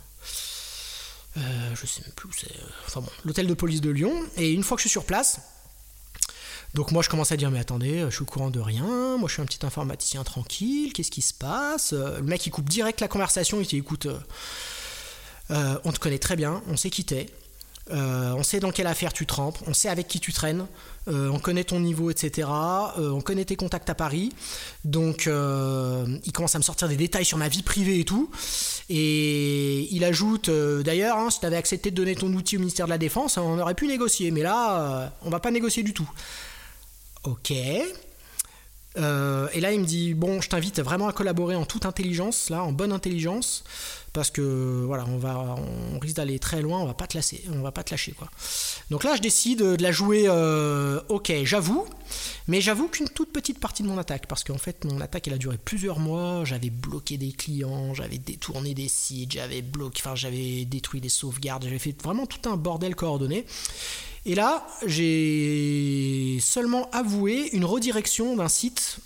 euh, 1.36 1.40
je 1.74 1.86
sais 1.86 2.02
même 2.02 2.12
plus 2.14 2.28
où 2.28 2.32
c'est... 2.32 2.50
Euh, 2.50 2.68
enfin 2.86 3.00
bon, 3.00 3.10
l'hôtel 3.24 3.46
de 3.46 3.54
police 3.54 3.80
de 3.80 3.90
Lyon, 3.90 4.12
et 4.36 4.52
une 4.52 4.62
fois 4.62 4.76
que 4.76 4.80
je 4.80 4.88
suis 4.88 4.92
sur 4.92 5.04
place, 5.04 5.40
donc 6.74 6.92
moi 6.92 7.02
je 7.02 7.08
commence 7.08 7.32
à 7.32 7.36
dire 7.36 7.50
mais 7.50 7.58
attendez, 7.58 8.06
je 8.08 8.14
suis 8.14 8.22
au 8.22 8.26
courant 8.26 8.50
de 8.50 8.60
rien, 8.60 9.16
moi 9.16 9.28
je 9.28 9.34
suis 9.34 9.42
un 9.42 9.46
petit 9.46 9.64
informaticien 9.64 10.24
tranquille, 10.24 10.92
qu'est-ce 10.92 11.10
qui 11.10 11.22
se 11.22 11.34
passe? 11.34 11.92
Le 11.92 12.22
mec 12.22 12.44
il 12.46 12.50
coupe 12.50 12.68
direct 12.68 13.00
la 13.00 13.08
conversation, 13.08 13.60
il 13.60 13.66
dit 13.66 13.76
écoute... 13.78 14.08
Euh, 15.50 15.78
on 15.84 15.92
te 15.92 15.98
connaît 15.98 16.18
très 16.18 16.36
bien, 16.36 16.62
on 16.68 16.76
sait 16.76 16.90
qui 16.90 17.04
t'es, 17.04 17.26
euh, 17.92 18.32
on 18.32 18.42
sait 18.42 18.58
dans 18.58 18.72
quelle 18.72 18.88
affaire 18.88 19.12
tu 19.12 19.26
trempes, 19.26 19.58
on 19.66 19.74
sait 19.74 19.88
avec 19.88 20.08
qui 20.08 20.18
tu 20.18 20.32
traînes, 20.32 20.66
euh, 21.08 21.28
on 21.28 21.38
connaît 21.38 21.64
ton 21.64 21.80
niveau, 21.80 22.10
etc. 22.10 22.48
on 22.96 23.20
connaît 23.20 23.44
tes 23.44 23.56
contacts 23.56 23.90
à 23.90 23.94
Paris. 23.94 24.32
Donc, 24.84 25.26
il 25.26 26.32
commence 26.32 26.54
à 26.54 26.58
me 26.58 26.64
sortir 26.64 26.88
des 26.88 26.96
détails 26.96 27.24
sur 27.24 27.38
ma 27.38 27.48
vie 27.48 27.62
privée 27.62 28.00
et 28.00 28.04
tout. 28.04 28.30
Et 28.88 29.88
il 29.92 30.04
ajoute, 30.04 30.50
d'ailleurs, 30.50 31.18
hein, 31.18 31.30
si 31.30 31.40
tu 31.40 31.46
avais 31.46 31.56
accepté 31.56 31.90
de 31.90 31.96
donner 31.96 32.14
ton 32.14 32.32
outil 32.32 32.56
au 32.56 32.60
ministère 32.60 32.86
de 32.86 32.90
la 32.90 32.98
Défense, 32.98 33.36
on 33.36 33.58
aurait 33.58 33.74
pu 33.74 33.86
négocier. 33.86 34.30
Mais 34.30 34.42
là, 34.42 35.12
on 35.22 35.30
va 35.30 35.40
pas 35.40 35.50
négocier 35.50 35.82
du 35.82 35.92
tout. 35.92 36.08
Ok. 37.24 37.52
Et 38.96 39.60
là, 39.60 39.72
il 39.72 39.80
me 39.80 39.84
dit 39.84 40.14
Bon, 40.14 40.40
je 40.40 40.48
t'invite 40.48 40.80
vraiment 40.80 41.08
à 41.08 41.12
collaborer 41.12 41.56
en 41.56 41.64
toute 41.64 41.86
intelligence, 41.86 42.50
là, 42.50 42.62
en 42.62 42.72
bonne 42.72 42.92
intelligence 42.92 43.64
parce 44.16 44.30
que 44.30 44.82
voilà, 44.86 45.04
on 45.08 45.18
va, 45.18 45.56
on 45.92 45.98
risque 45.98 46.16
d'aller 46.16 46.38
très 46.38 46.62
loin, 46.62 46.80
on 46.80 46.86
va 46.86 46.94
pas 46.94 47.06
te 47.06 47.18
lâcher, 47.18 47.44
on 47.52 47.60
va 47.60 47.70
pas 47.70 47.84
te 47.84 47.90
lâcher 47.90 48.12
quoi. 48.12 48.30
Donc 48.90 49.04
là, 49.04 49.14
je 49.14 49.20
décide 49.20 49.58
de 49.58 49.82
la 49.82 49.92
jouer. 49.92 50.24
Euh, 50.26 51.02
ok, 51.10 51.30
j'avoue, 51.44 51.86
mais 52.48 52.62
j'avoue 52.62 52.88
qu'une 52.88 53.10
toute 53.10 53.30
petite 53.30 53.60
partie 53.60 53.82
de 53.82 53.88
mon 53.88 53.98
attaque, 53.98 54.26
parce 54.26 54.42
qu'en 54.42 54.56
fait, 54.56 54.86
mon 54.86 55.02
attaque, 55.02 55.28
elle 55.28 55.34
a 55.34 55.38
duré 55.38 55.58
plusieurs 55.62 55.98
mois. 55.98 56.46
J'avais 56.46 56.70
bloqué 56.70 57.18
des 57.18 57.32
clients, 57.32 57.92
j'avais 57.92 58.16
détourné 58.16 58.72
des 58.72 58.88
sites, 58.88 59.32
j'avais 59.32 59.60
bloqué, 59.60 60.00
enfin, 60.02 60.14
j'avais 60.14 60.64
détruit 60.64 61.02
des 61.02 61.10
sauvegardes, 61.10 61.64
j'avais 61.64 61.78
fait 61.78 61.94
vraiment 62.02 62.24
tout 62.24 62.48
un 62.48 62.56
bordel 62.56 62.96
coordonné. 62.96 63.44
Et 64.28 64.34
là, 64.34 64.66
j'ai 64.84 66.38
seulement 66.40 66.90
avoué 66.90 67.48
une 67.52 67.64
redirection 67.64 68.34
d'un 68.34 68.48
site 68.48 68.98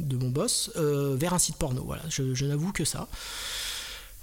de 0.00 0.16
mon 0.16 0.30
boss 0.30 0.72
euh, 0.74 1.14
vers 1.16 1.32
un 1.32 1.38
site 1.38 1.56
porno. 1.58 1.84
Voilà, 1.84 2.02
je, 2.08 2.44
n'avoue 2.44 2.72
que 2.72 2.84
ça. 2.84 3.06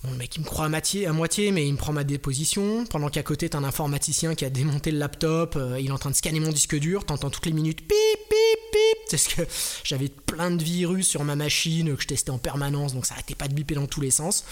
Bon, 0.04 0.12
le 0.12 0.18
mec, 0.18 0.36
il 0.36 0.42
me 0.42 0.46
croit 0.46 0.66
à, 0.66 1.14
moitié, 1.14 1.52
mais 1.52 1.66
il 1.66 1.72
me 1.72 1.78
prend 1.78 1.94
ma 1.94 2.04
déposition. 2.04 2.84
Pendant 2.84 3.08
qu'à 3.08 3.24
côté, 3.24 3.48
t'as 3.48 3.60
un 3.60 3.64
informaticien 3.64 4.36
qui 4.36 4.44
a 4.44 4.50
démonté 4.50 4.92
le 4.92 4.98
laptop, 4.98 5.56
euh, 5.56 5.80
il 5.80 5.88
est 5.88 5.92
en 5.92 5.98
train 5.98 6.10
de 6.10 6.16
scanner 6.16 6.42
mon 6.42 6.52
disque 6.52 6.78
dur, 6.78 7.06
t'entends 7.06 7.30
toutes 7.30 7.46
les 7.46 7.54
minutes 7.54 7.80
pip, 7.80 7.88
pip, 7.88 8.60
pip. 8.74 9.10
Parce 9.10 9.30
que 9.30 9.44
j'avais 9.86 10.10
plein 10.10 10.52
de 10.52 10.62
virus 10.62 11.08
sur 11.08 11.24
ma 11.24 11.38
machine 11.38 11.96
que 11.96 12.02
je 12.02 12.08
testais 12.08 12.30
en 12.32 12.40
permanence, 12.40 12.94
donc 12.94 13.06
ça 13.06 13.14
arrêtait 13.14 13.36
pas 13.36 13.48
de 13.48 13.54
biper 13.54 13.76
dans 13.76 13.88
tous 13.88 14.02
les 14.02 14.12
sens. 14.12 14.44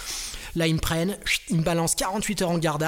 Là, 0.55 0.65
ils 0.65 0.75
me 0.75 0.79
prennent, 0.79 1.17
ils 1.49 1.57
me 1.57 1.63
balancent 1.63 1.95
48 1.95 2.43
heures 2.43 2.51
en 2.51 2.57
garde 2.57 2.83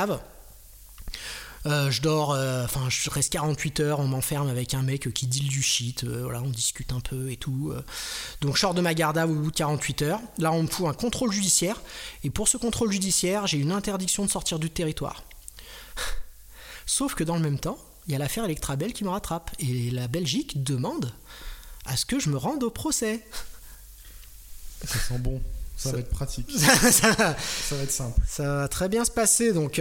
euh, 1.68 1.92
je 1.92 2.02
dors, 2.02 2.32
euh, 2.32 2.66
enfin, 2.66 2.90
je 2.90 3.10
reste 3.10 3.32
48 3.34 3.80
heures, 3.82 4.00
on 4.00 4.08
m'enferme 4.08 4.50
avec 4.50 4.74
un 4.74 4.82
mec 4.82 5.14
qui 5.14 5.28
deal 5.28 5.48
du 5.48 5.62
shit, 5.62 6.04
euh, 6.04 6.24
voilà, 6.24 6.42
on 6.42 6.50
discute 6.50 6.92
un 6.92 7.00
peu 7.00 7.32
et 7.32 7.38
tout. 7.38 7.74
Donc, 8.42 8.56
je 8.56 8.62
sors 8.62 8.74
de 8.74 8.82
ma 8.82 8.94
garde 8.94 9.18
à 9.18 9.28
au 9.28 9.34
bout 9.36 9.52
de 9.52 9.56
48 9.56 10.02
heures. 10.02 10.20
Là, 10.40 10.52
on 10.52 10.64
me 10.64 10.68
fout 10.68 10.88
un 10.88 10.94
contrôle 10.94 11.32
judiciaire, 11.32 11.80
et 12.24 12.30
pour 12.30 12.48
ce 12.48 12.58
contrôle 12.58 12.92
judiciaire, 12.92 13.46
j'ai 13.46 13.58
une 13.58 13.72
interdiction 13.72 14.26
de 14.26 14.32
sortir 14.32 14.58
du 14.58 14.70
territoire. 14.70 15.24
Sauf 16.86 17.14
que 17.14 17.24
dans 17.24 17.36
le 17.36 17.42
même 17.42 17.60
temps, 17.60 17.78
il 18.08 18.14
y 18.14 18.16
a 18.16 18.20
l'affaire 18.20 18.46
Electrabel 18.46 18.94
qui 18.94 19.04
me 19.04 19.10
rattrape, 19.10 19.52
et 19.60 19.92
la 19.92 20.08
Belgique 20.08 20.64
demande 20.64 21.14
à 21.86 21.96
ce 21.96 22.06
que 22.06 22.20
je 22.20 22.30
me 22.30 22.38
rende 22.38 22.64
au 22.64 22.72
procès. 22.72 23.24
Ça 24.84 24.98
sent 24.98 25.20
bon. 25.20 25.42
Ça, 25.78 25.92
va 25.92 26.00
être 26.00 26.10
pratique. 26.10 26.52
ça, 26.58 27.12
va 27.12 27.84
être 27.84 27.92
simple. 27.92 28.20
Ça 28.28 28.44
va 28.44 28.68
très 28.68 28.88
bien 28.88 29.04
se 29.04 29.10
passer. 29.10 29.52
Donc, 29.52 29.80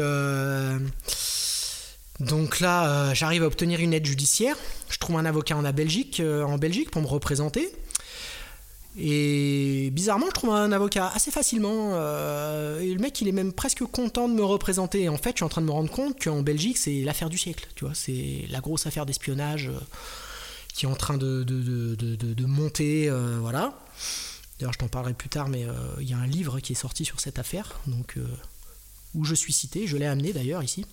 donc 2.21 2.61
là, 2.61 2.87
euh, 2.87 3.15
j'arrive 3.15 3.43
à 3.43 3.47
obtenir 3.47 3.81
une 3.81 3.95
aide 3.95 4.05
judiciaire. 4.05 4.57
Je 4.91 4.99
trouve 4.99 5.17
un 5.17 5.25
avocat 5.25 5.57
en, 5.57 5.63
Belgique, 5.73 6.21
euh, 6.21 6.43
en 6.45 6.59
Belgique 6.59 6.91
pour 6.91 7.01
me 7.01 7.07
représenter. 7.07 7.73
Et 8.99 9.89
bizarrement, 9.93 10.27
je 10.27 10.33
trouve 10.33 10.51
un 10.51 10.71
avocat 10.71 11.11
assez 11.15 11.31
facilement. 11.31 11.93
Euh, 11.95 12.81
et 12.81 12.93
le 12.93 13.01
mec, 13.01 13.21
il 13.23 13.29
est 13.29 13.33
même 13.33 13.55
presque 13.55 13.85
content 13.85 14.29
de 14.29 14.35
me 14.35 14.45
représenter. 14.45 15.09
en 15.09 15.17
fait, 15.17 15.31
je 15.31 15.37
suis 15.37 15.45
en 15.45 15.49
train 15.49 15.63
de 15.63 15.67
me 15.67 15.73
rendre 15.73 15.91
compte 15.91 16.23
qu'en 16.23 16.43
Belgique, 16.43 16.77
c'est 16.77 17.01
l'affaire 17.01 17.31
du 17.31 17.39
siècle. 17.39 17.67
Tu 17.75 17.87
vois, 17.87 17.95
c'est 17.95 18.45
la 18.51 18.61
grosse 18.61 18.87
affaire 18.87 19.07
d'espionnage 19.07 19.71
qui 20.75 20.85
est 20.85 20.89
en 20.89 20.97
train 20.97 21.17
de, 21.17 21.43
de, 21.43 22.47
monter. 22.47 23.11
voilà. 23.41 23.79
D'ailleurs, 24.59 24.75
je 24.75 24.79
t'en 24.79 24.89
parlerai 24.89 25.15
plus 25.15 25.31
tard, 25.31 25.49
mais 25.49 25.67
il 26.01 26.09
y 26.09 26.13
a 26.13 26.19
un 26.19 26.27
livre 26.27 26.61
qui 26.61 26.73
est 26.73 26.77
sorti 26.77 27.07
sur 27.07 27.19
cette 27.21 27.39
affaire, 27.39 27.81
donc 27.87 28.17
où 29.15 29.25
je 29.25 29.35
suis 29.35 29.55
cité. 29.55 29.87
Je 29.87 29.97
l'ai 29.97 30.07
amené 30.07 30.33
d'ailleurs 30.33 30.63
ici. 30.63 30.85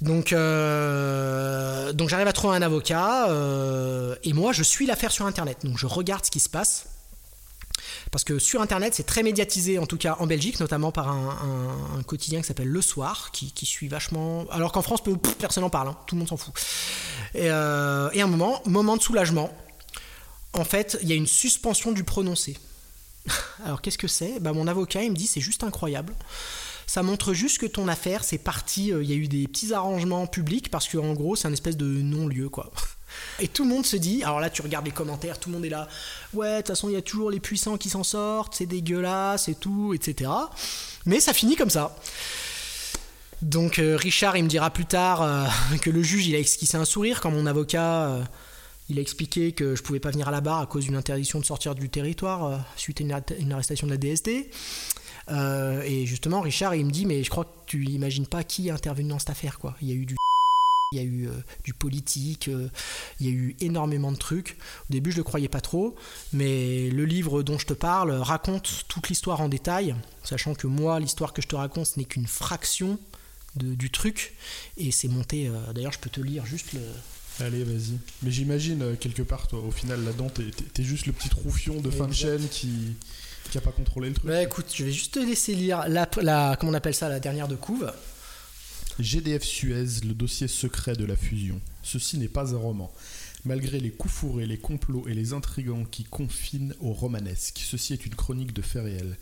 Donc, 0.00 0.32
euh, 0.32 1.92
donc 1.92 2.08
j'arrive 2.08 2.28
à 2.28 2.32
trouver 2.32 2.56
un 2.56 2.62
avocat 2.62 3.28
euh, 3.30 4.14
et 4.22 4.32
moi 4.32 4.52
je 4.52 4.62
suis 4.62 4.86
l'affaire 4.86 5.10
sur 5.10 5.26
internet. 5.26 5.58
Donc 5.64 5.76
je 5.76 5.86
regarde 5.86 6.24
ce 6.24 6.30
qui 6.30 6.40
se 6.40 6.48
passe. 6.48 6.86
Parce 8.10 8.24
que 8.24 8.38
sur 8.38 8.62
internet 8.62 8.94
c'est 8.94 9.04
très 9.04 9.22
médiatisé, 9.22 9.78
en 9.78 9.86
tout 9.86 9.98
cas 9.98 10.16
en 10.20 10.26
Belgique, 10.26 10.60
notamment 10.60 10.92
par 10.92 11.08
un, 11.08 12.02
quotidien 12.06 12.40
qui 12.40 12.46
s'appelle 12.46 12.68
Le 12.68 12.80
Soir, 12.80 13.30
qui, 13.32 13.66
suit 13.66 13.88
vachement. 13.88 14.46
Alors 14.50 14.72
qu'en 14.72 14.82
France, 14.82 15.02
personne 15.38 15.62
n'en 15.62 15.70
parle, 15.70 15.88
hein. 15.88 15.96
tout 16.06 16.14
le 16.14 16.20
monde 16.20 16.28
s'en 16.28 16.36
fout. 16.36 16.54
Et, 17.34 17.50
euh, 17.50 18.08
et 18.12 18.22
un 18.22 18.26
moment, 18.26 18.62
moment 18.66 18.96
de 18.96 19.02
soulagement, 19.02 19.52
en 20.54 20.64
fait, 20.64 20.98
il 21.02 21.08
y 21.08 21.12
a 21.12 21.16
une 21.16 21.26
suspension 21.26 21.92
du 21.92 22.04
prononcé. 22.04 22.56
Alors 23.64 23.82
qu'est-ce 23.82 23.98
que 23.98 24.08
c'est? 24.08 24.40
Bah, 24.40 24.52
Mon 24.52 24.66
avocat 24.68 25.02
il 25.02 25.10
me 25.10 25.16
dit 25.16 25.26
c'est 25.26 25.40
juste 25.40 25.64
incroyable. 25.64 26.14
Ça 26.88 27.02
montre 27.02 27.34
juste 27.34 27.58
que 27.58 27.66
ton 27.66 27.86
affaire, 27.86 28.24
c'est 28.24 28.38
parti, 28.38 28.94
euh, 28.94 29.02
il 29.02 29.10
y 29.10 29.12
a 29.12 29.16
eu 29.16 29.28
des 29.28 29.46
petits 29.46 29.74
arrangements 29.74 30.26
publics 30.26 30.70
parce 30.70 30.88
qu'en 30.88 31.12
gros, 31.12 31.36
c'est 31.36 31.46
un 31.46 31.52
espèce 31.52 31.76
de 31.76 31.84
non-lieu, 31.84 32.48
quoi. 32.48 32.72
Et 33.40 33.46
tout 33.46 33.64
le 33.64 33.68
monde 33.68 33.84
se 33.84 33.96
dit, 33.96 34.22
alors 34.22 34.40
là 34.40 34.48
tu 34.48 34.62
regardes 34.62 34.86
les 34.86 34.92
commentaires, 34.92 35.38
tout 35.38 35.50
le 35.50 35.56
monde 35.56 35.66
est 35.66 35.70
là, 35.70 35.86
ouais, 36.32 36.50
de 36.50 36.56
toute 36.58 36.68
façon 36.68 36.88
il 36.88 36.94
y 36.94 36.96
a 36.96 37.02
toujours 37.02 37.30
les 37.30 37.40
puissants 37.40 37.76
qui 37.76 37.90
s'en 37.90 38.04
sortent, 38.04 38.54
c'est 38.54 38.66
dégueulasse 38.66 39.48
et 39.48 39.54
tout, 39.54 39.92
etc. 39.92 40.30
Mais 41.04 41.20
ça 41.20 41.34
finit 41.34 41.56
comme 41.56 41.70
ça. 41.70 41.94
Donc 43.42 43.78
euh, 43.78 43.96
Richard, 43.96 44.38
il 44.38 44.44
me 44.44 44.48
dira 44.48 44.70
plus 44.70 44.86
tard 44.86 45.22
euh, 45.22 45.46
que 45.82 45.90
le 45.90 46.02
juge, 46.02 46.26
il 46.26 46.34
a 46.36 46.38
esquissé 46.38 46.78
un 46.78 46.86
sourire 46.86 47.20
quand 47.20 47.30
mon 47.30 47.44
avocat, 47.44 48.18
il 48.88 48.98
a 48.98 49.02
expliqué 49.02 49.52
que 49.52 49.76
je 49.76 49.82
pouvais 49.82 50.00
pas 50.00 50.10
venir 50.10 50.28
à 50.28 50.30
la 50.30 50.40
barre 50.40 50.60
à 50.60 50.66
cause 50.66 50.84
d'une 50.84 50.96
interdiction 50.96 51.38
de 51.38 51.44
sortir 51.44 51.74
du 51.74 51.90
territoire 51.90 52.64
suite 52.76 53.02
à 53.02 53.04
une, 53.38 53.52
arrestation 53.52 53.86
de 53.86 53.92
la 53.92 53.98
DST. 53.98 54.30
Euh, 55.30 55.82
et 55.82 56.06
justement, 56.06 56.40
Richard, 56.40 56.74
il 56.74 56.86
me 56.86 56.90
dit, 56.90 57.06
mais 57.06 57.22
je 57.22 57.30
crois 57.30 57.44
que 57.44 57.50
tu 57.66 57.84
imagines 57.84 58.26
pas 58.26 58.44
qui 58.44 58.68
est 58.68 58.70
intervenu 58.70 59.10
dans 59.10 59.18
cette 59.18 59.30
affaire, 59.30 59.58
quoi. 59.58 59.76
Il 59.82 59.88
y 59.88 59.92
a 59.92 59.94
eu 59.94 60.06
du 60.06 60.16
il 60.92 60.98
y 60.98 61.02
a 61.02 61.04
eu 61.04 61.28
euh, 61.28 61.32
du 61.64 61.74
politique, 61.74 62.48
euh, 62.48 62.70
il 63.20 63.26
y 63.26 63.28
a 63.28 63.32
eu 63.32 63.56
énormément 63.60 64.10
de 64.10 64.16
trucs. 64.16 64.56
Au 64.88 64.92
début, 64.92 65.10
je 65.10 65.16
ne 65.16 65.20
le 65.20 65.24
croyais 65.24 65.48
pas 65.48 65.60
trop, 65.60 65.94
mais 66.32 66.88
le 66.88 67.04
livre 67.04 67.42
dont 67.42 67.58
je 67.58 67.66
te 67.66 67.74
parle 67.74 68.12
raconte 68.12 68.84
toute 68.88 69.10
l'histoire 69.10 69.42
en 69.42 69.50
détail, 69.50 69.94
sachant 70.24 70.54
que 70.54 70.66
moi, 70.66 70.98
l'histoire 70.98 71.34
que 71.34 71.42
je 71.42 71.48
te 71.48 71.56
raconte, 71.56 71.86
ce 71.86 71.98
n'est 71.98 72.06
qu'une 72.06 72.26
fraction 72.26 72.98
de, 73.56 73.74
du 73.74 73.90
truc, 73.90 74.34
et 74.78 74.90
c'est 74.90 75.08
monté. 75.08 75.50
D'ailleurs, 75.74 75.92
je 75.92 75.98
peux 75.98 76.10
te 76.10 76.20
lire 76.20 76.46
juste 76.46 76.72
le. 76.72 76.80
Allez, 77.40 77.64
vas-y. 77.64 77.98
Mais 78.22 78.30
j'imagine, 78.30 78.96
quelque 78.96 79.22
part, 79.22 79.46
toi, 79.46 79.60
au 79.60 79.70
final, 79.70 80.02
là-dedans, 80.04 80.30
t'es 80.30 80.44
es, 80.80 80.84
juste 80.84 81.06
le 81.06 81.12
petit 81.12 81.28
troufion 81.28 81.80
de 81.80 81.90
fin 81.90 82.06
de 82.06 82.14
chaîne 82.14 82.48
qui 82.48 82.96
qui 83.50 83.58
a 83.58 83.60
pas 83.60 83.72
contrôlé 83.72 84.08
le 84.08 84.14
truc. 84.14 84.26
Bah 84.26 84.42
écoute, 84.42 84.66
je 84.74 84.84
vais 84.84 84.92
juste 84.92 85.14
te 85.14 85.18
laisser 85.18 85.54
lire 85.54 85.88
la, 85.88 86.08
la 86.22 86.56
comment 86.58 86.72
on 86.72 86.74
appelle 86.74 86.94
ça, 86.94 87.08
la 87.08 87.20
dernière 87.20 87.48
de 87.48 87.56
couve. 87.56 87.90
GDF 88.98 89.44
Suez, 89.44 90.00
le 90.04 90.14
dossier 90.14 90.48
secret 90.48 90.96
de 90.96 91.04
la 91.04 91.16
fusion. 91.16 91.60
Ceci 91.82 92.18
n'est 92.18 92.28
pas 92.28 92.54
un 92.54 92.58
roman. 92.58 92.92
Malgré 93.44 93.78
les 93.78 93.90
coups 93.90 94.12
fourrés, 94.12 94.46
les 94.46 94.58
complots 94.58 95.06
et 95.06 95.14
les 95.14 95.32
intrigants 95.32 95.84
qui 95.84 96.04
confinent 96.04 96.74
au 96.80 96.92
romanesque, 96.92 97.60
ceci 97.64 97.92
est 97.92 98.04
une 98.04 98.16
chronique 98.16 98.52
de 98.52 98.62
faits 98.62 98.82
réels. 98.82 99.16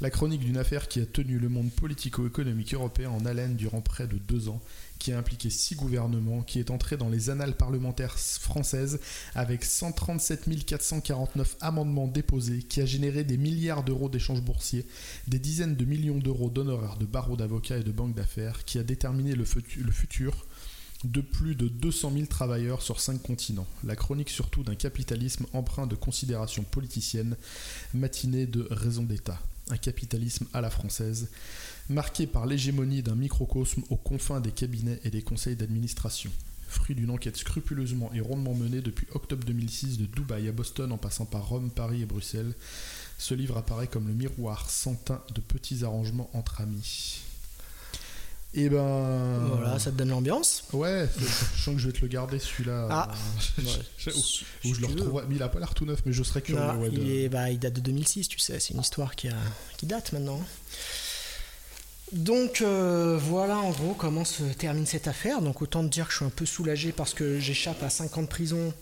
La 0.00 0.10
chronique 0.10 0.40
d'une 0.40 0.56
affaire 0.56 0.88
qui 0.88 1.00
a 1.00 1.06
tenu 1.06 1.38
le 1.38 1.48
monde 1.48 1.70
politico-économique 1.70 2.74
européen 2.74 3.10
en 3.10 3.24
haleine 3.24 3.54
durant 3.54 3.80
près 3.80 4.08
de 4.08 4.18
deux 4.18 4.48
ans 4.48 4.60
qui 5.02 5.10
a 5.12 5.18
impliqué 5.18 5.50
six 5.50 5.74
gouvernements, 5.74 6.42
qui 6.42 6.60
est 6.60 6.70
entré 6.70 6.96
dans 6.96 7.08
les 7.08 7.28
annales 7.28 7.56
parlementaires 7.56 8.16
françaises 8.16 9.00
avec 9.34 9.64
137 9.64 10.64
449 10.64 11.56
amendements 11.60 12.06
déposés, 12.06 12.62
qui 12.62 12.80
a 12.80 12.86
généré 12.86 13.24
des 13.24 13.36
milliards 13.36 13.82
d'euros 13.82 14.08
d'échanges 14.08 14.42
boursiers, 14.42 14.86
des 15.26 15.40
dizaines 15.40 15.74
de 15.74 15.84
millions 15.84 16.18
d'euros 16.18 16.50
d'honoraires 16.50 16.98
de 16.98 17.04
barreaux 17.04 17.36
d'avocats 17.36 17.78
et 17.78 17.82
de 17.82 17.90
banques 17.90 18.14
d'affaires, 18.14 18.64
qui 18.64 18.78
a 18.78 18.84
déterminé 18.84 19.34
le, 19.34 19.44
futur 19.44 20.46
de 21.02 21.20
plus 21.20 21.56
de 21.56 21.66
200 21.66 22.12
000 22.12 22.26
travailleurs 22.26 22.80
sur 22.80 23.00
cinq 23.00 23.20
continents. 23.22 23.66
La 23.82 23.96
chronique 23.96 24.30
surtout 24.30 24.62
d'un 24.62 24.76
capitalisme 24.76 25.46
empreint 25.52 25.88
de 25.88 25.96
considérations 25.96 26.62
politiciennes, 26.62 27.36
matinée 27.92 28.46
de 28.46 28.68
raison 28.70 29.02
d'État. 29.02 29.40
Un 29.68 29.78
capitalisme 29.78 30.46
à 30.52 30.60
la 30.60 30.70
française, 30.70 31.28
marqué 31.92 32.26
par 32.26 32.46
l'hégémonie 32.46 33.02
d'un 33.02 33.14
microcosme 33.14 33.82
aux 33.90 33.96
confins 33.96 34.40
des 34.40 34.50
cabinets 34.50 35.00
et 35.04 35.10
des 35.10 35.22
conseils 35.22 35.56
d'administration. 35.56 36.30
Fruit 36.68 36.94
d'une 36.94 37.10
enquête 37.10 37.36
scrupuleusement 37.36 38.10
et 38.14 38.20
rondement 38.20 38.54
menée 38.54 38.80
depuis 38.80 39.06
octobre 39.12 39.44
2006 39.44 39.98
de 39.98 40.06
Dubaï 40.06 40.48
à 40.48 40.52
Boston 40.52 40.90
en 40.90 40.98
passant 40.98 41.26
par 41.26 41.46
Rome, 41.46 41.70
Paris 41.70 42.02
et 42.02 42.06
Bruxelles, 42.06 42.54
ce 43.18 43.34
livre 43.34 43.56
apparaît 43.58 43.86
comme 43.86 44.08
le 44.08 44.14
miroir 44.14 44.70
sans 44.70 44.94
teint 44.94 45.22
de 45.34 45.40
petits 45.40 45.84
arrangements 45.84 46.30
entre 46.32 46.60
amis. 46.60 47.20
Et 48.54 48.64
eh 48.64 48.68
ben. 48.68 49.38
Voilà, 49.56 49.78
ça 49.78 49.90
te 49.90 49.96
donne 49.96 50.10
l'ambiance. 50.10 50.64
Ouais, 50.74 51.08
je 51.18 51.62
sens 51.62 51.74
que 51.74 51.78
je 51.78 51.86
vais 51.86 51.92
te 51.92 52.02
le 52.02 52.08
garder 52.08 52.38
celui-là. 52.38 52.86
Ah, 52.90 53.08
où 54.64 54.74
je 54.74 54.80
le 54.80 54.86
retrouve. 54.88 55.24
Mais 55.26 55.36
il 55.36 55.42
a 55.42 55.48
pas 55.48 55.58
l'air 55.58 55.72
tout 55.72 55.86
neuf, 55.86 56.02
mais 56.04 56.12
je 56.12 56.22
serais 56.22 56.42
curieux. 56.42 56.60
il, 56.92 57.30
bah, 57.30 57.50
il, 57.50 57.58
date 57.58 57.72
de 57.74 57.80
2006, 57.80 58.28
tu 58.28 58.38
sais, 58.38 58.60
c'est 58.60 58.74
une 58.74 58.80
histoire 58.80 59.16
qui, 59.16 59.28
a, 59.28 59.36
qui 59.78 59.86
date 59.86 60.12
maintenant. 60.12 60.40
Donc 62.12 62.60
euh, 62.60 63.18
voilà 63.18 63.56
en 63.56 63.70
gros 63.70 63.94
comment 63.94 64.24
se 64.24 64.42
termine 64.42 64.84
cette 64.84 65.08
affaire. 65.08 65.40
Donc 65.40 65.62
autant 65.62 65.82
te 65.82 65.88
dire 65.88 66.06
que 66.06 66.12
je 66.12 66.18
suis 66.18 66.26
un 66.26 66.30
peu 66.30 66.44
soulagé 66.44 66.92
parce 66.92 67.14
que 67.14 67.38
j'échappe 67.38 67.82
à 67.82 67.88
5 67.88 68.18
ans 68.18 68.22
de 68.22 68.28
prison, 68.28 68.74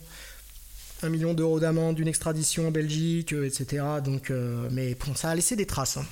1 1.03 1.09
million 1.09 1.33
d'euros 1.33 1.61
d'amende, 1.61 1.99
une 2.01 2.09
extradition 2.09 2.69
en 2.69 2.71
Belgique, 2.73 3.33
euh, 3.33 3.47
etc. 3.47 3.85
Donc, 4.05 4.31
euh, 4.31 4.69
mais 4.73 4.95
bon, 4.95 5.15
ça 5.15 5.31
a 5.31 5.35
laissé 5.37 5.55
des 5.55 5.67
traces. 5.67 5.97
Hein. 5.97 6.07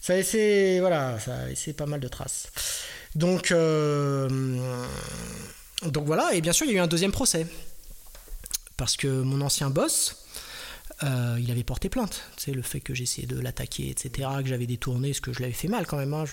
Ça 0.00 0.12
a 0.12 0.16
laissé, 0.16 0.78
voilà, 0.80 1.18
ça 1.18 1.34
a 1.36 1.46
laissé 1.46 1.72
pas 1.72 1.86
mal 1.86 1.98
de 1.98 2.08
traces. 2.08 2.46
Donc, 3.16 3.52
donc 5.90 6.06
voilà, 6.06 6.34
et 6.34 6.40
bien 6.40 6.52
sûr 6.52 6.66
il 6.66 6.72
y 6.72 6.74
a 6.76 6.78
eu 6.78 6.80
un 6.82 6.86
deuxième 6.86 7.12
procès. 7.12 7.46
Parce 8.76 8.96
que 8.96 9.08
mon 9.08 9.40
ancien 9.40 9.70
boss, 9.70 10.17
euh, 11.04 11.36
il 11.40 11.50
avait 11.50 11.64
porté 11.64 11.88
plainte. 11.88 12.22
C'est 12.36 12.52
le 12.52 12.62
fait 12.62 12.80
que 12.80 12.94
j'essayais 12.94 13.26
de 13.26 13.38
l'attaquer, 13.38 13.90
etc., 13.90 14.28
que 14.40 14.48
j'avais 14.48 14.66
détourné, 14.66 15.12
ce 15.12 15.20
que 15.20 15.32
je 15.32 15.40
l'avais 15.40 15.52
fait 15.52 15.68
mal 15.68 15.86
quand 15.86 15.96
même. 15.96 16.12
Hein. 16.12 16.24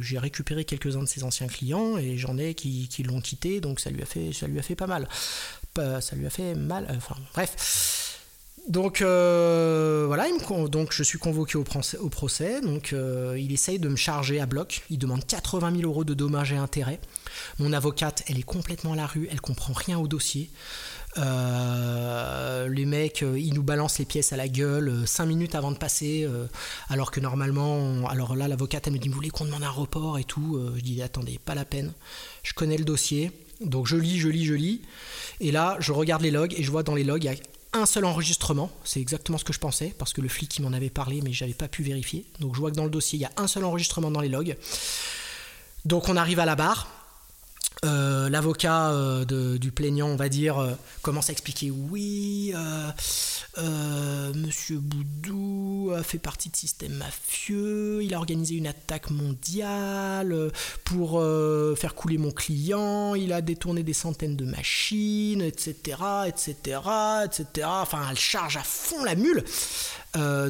J'ai 0.00 0.18
récupéré 0.18 0.64
quelques-uns 0.64 1.02
de 1.02 1.08
ses 1.08 1.24
anciens 1.24 1.48
clients 1.48 1.96
et 1.98 2.16
j'en 2.16 2.38
ai 2.38 2.54
qui, 2.54 2.88
l'ont 3.04 3.20
quitté, 3.20 3.60
donc 3.60 3.80
ça 3.80 3.90
lui 3.90 4.02
a 4.02 4.06
fait, 4.06 4.32
ça 4.32 4.46
lui 4.46 4.58
a 4.58 4.62
fait 4.62 4.76
pas 4.76 4.86
mal. 4.86 5.08
ça 5.76 6.16
lui 6.16 6.26
a 6.26 6.30
fait 6.30 6.54
mal. 6.54 6.86
Euh, 6.90 6.96
enfin, 6.96 7.16
bref. 7.34 8.20
Donc 8.68 9.02
euh, 9.02 10.04
voilà, 10.06 10.26
donc 10.68 10.94
je 10.94 11.02
suis 11.02 11.18
convoqué 11.18 11.58
au, 11.58 11.64
au 12.00 12.08
procès. 12.08 12.60
Donc 12.62 12.94
il 13.36 13.52
essaye 13.52 13.78
de 13.78 13.88
me 13.88 13.96
charger 13.96 14.40
à 14.40 14.46
bloc. 14.46 14.84
Il 14.90 14.98
demande 14.98 15.26
80 15.26 15.72
000 15.76 15.82
euros 15.82 16.04
de 16.04 16.14
dommages 16.14 16.52
et 16.52 16.56
intérêts. 16.56 17.00
Mon 17.58 17.72
avocate, 17.72 18.22
elle 18.28 18.38
est 18.38 18.44
complètement 18.44 18.92
à 18.92 18.96
la 18.96 19.06
rue. 19.06 19.28
Elle 19.30 19.40
comprend 19.40 19.72
rien 19.74 19.98
au 19.98 20.06
dossier. 20.06 20.50
Euh, 21.18 22.34
euh, 22.64 22.68
les 22.68 22.84
mecs, 22.84 23.22
euh, 23.22 23.38
ils 23.38 23.54
nous 23.54 23.62
balancent 23.62 23.98
les 23.98 24.04
pièces 24.04 24.32
à 24.32 24.36
la 24.36 24.48
gueule 24.48 25.06
5 25.06 25.26
minutes 25.26 25.54
avant 25.54 25.70
de 25.70 25.76
passer, 25.76 26.28
alors 26.88 27.10
que 27.10 27.20
normalement, 27.20 28.06
alors 28.08 28.34
là, 28.36 28.48
l'avocate, 28.48 28.86
elle 28.86 28.94
me 28.94 28.98
dit, 28.98 29.08
vous 29.08 29.14
voulez 29.14 29.30
qu'on 29.30 29.44
demande 29.44 29.62
un 29.62 29.70
report 29.70 30.18
et 30.18 30.24
tout 30.24 30.60
Je 30.76 30.80
dis, 30.80 31.02
attendez, 31.02 31.38
pas 31.44 31.54
la 31.54 31.64
peine. 31.64 31.92
Je 32.42 32.52
connais 32.54 32.76
le 32.76 32.84
dossier, 32.84 33.32
donc 33.60 33.86
je 33.86 33.96
lis, 33.96 34.18
je 34.18 34.28
lis, 34.28 34.44
je 34.44 34.54
lis. 34.54 34.82
Et 35.40 35.52
là, 35.52 35.76
je 35.80 35.92
regarde 35.92 36.22
les 36.22 36.30
logs 36.30 36.54
et 36.56 36.62
je 36.62 36.70
vois 36.70 36.82
dans 36.82 36.94
les 36.94 37.04
logs, 37.04 37.24
il 37.24 37.26
y 37.26 37.34
a 37.34 37.36
un 37.72 37.86
seul 37.86 38.04
enregistrement. 38.04 38.70
C'est 38.84 39.00
exactement 39.00 39.38
ce 39.38 39.44
que 39.44 39.52
je 39.52 39.58
pensais, 39.58 39.94
parce 39.98 40.12
que 40.12 40.20
le 40.20 40.28
flic, 40.28 40.56
il 40.58 40.62
m'en 40.62 40.72
avait 40.72 40.90
parlé, 40.90 41.20
mais 41.22 41.32
j'avais 41.32 41.54
pas 41.54 41.68
pu 41.68 41.82
vérifier. 41.82 42.24
Donc 42.40 42.54
je 42.54 42.60
vois 42.60 42.70
que 42.70 42.76
dans 42.76 42.84
le 42.84 42.90
dossier, 42.90 43.18
il 43.18 43.22
y 43.22 43.26
a 43.26 43.32
un 43.36 43.46
seul 43.46 43.64
enregistrement 43.64 44.10
dans 44.10 44.20
les 44.20 44.28
logs. 44.28 44.56
Donc 45.84 46.08
on 46.08 46.16
arrive 46.16 46.40
à 46.40 46.46
la 46.46 46.56
barre. 46.56 47.03
Euh, 47.84 48.30
l'avocat 48.30 48.90
euh, 48.92 49.58
du 49.58 49.72
plaignant, 49.72 50.08
on 50.08 50.16
va 50.16 50.28
dire, 50.28 50.58
euh, 50.58 50.72
commence 51.02 51.28
à 51.28 51.32
expliquer 51.32 51.70
oui, 51.70 52.54
Monsieur 54.34 54.78
Boudou 54.78 55.92
a 55.94 56.02
fait 56.02 56.18
partie 56.18 56.48
de 56.48 56.56
système 56.56 56.94
mafieux, 56.94 58.02
il 58.02 58.14
a 58.14 58.18
organisé 58.18 58.54
une 58.54 58.66
attaque 58.66 59.10
mondiale 59.10 60.50
pour 60.84 61.22
faire 61.76 61.94
couler 61.94 62.18
mon 62.18 62.30
client, 62.30 63.14
il 63.14 63.32
a 63.32 63.40
détourné 63.40 63.82
des 63.82 63.92
centaines 63.92 64.36
de 64.36 64.44
machines, 64.44 65.42
etc., 65.42 65.98
etc., 66.26 66.54
etc. 67.24 67.66
Enfin, 67.66 68.06
elle 68.10 68.18
charge 68.18 68.56
à 68.56 68.62
fond 68.62 69.04
la 69.04 69.14
mule. 69.14 69.44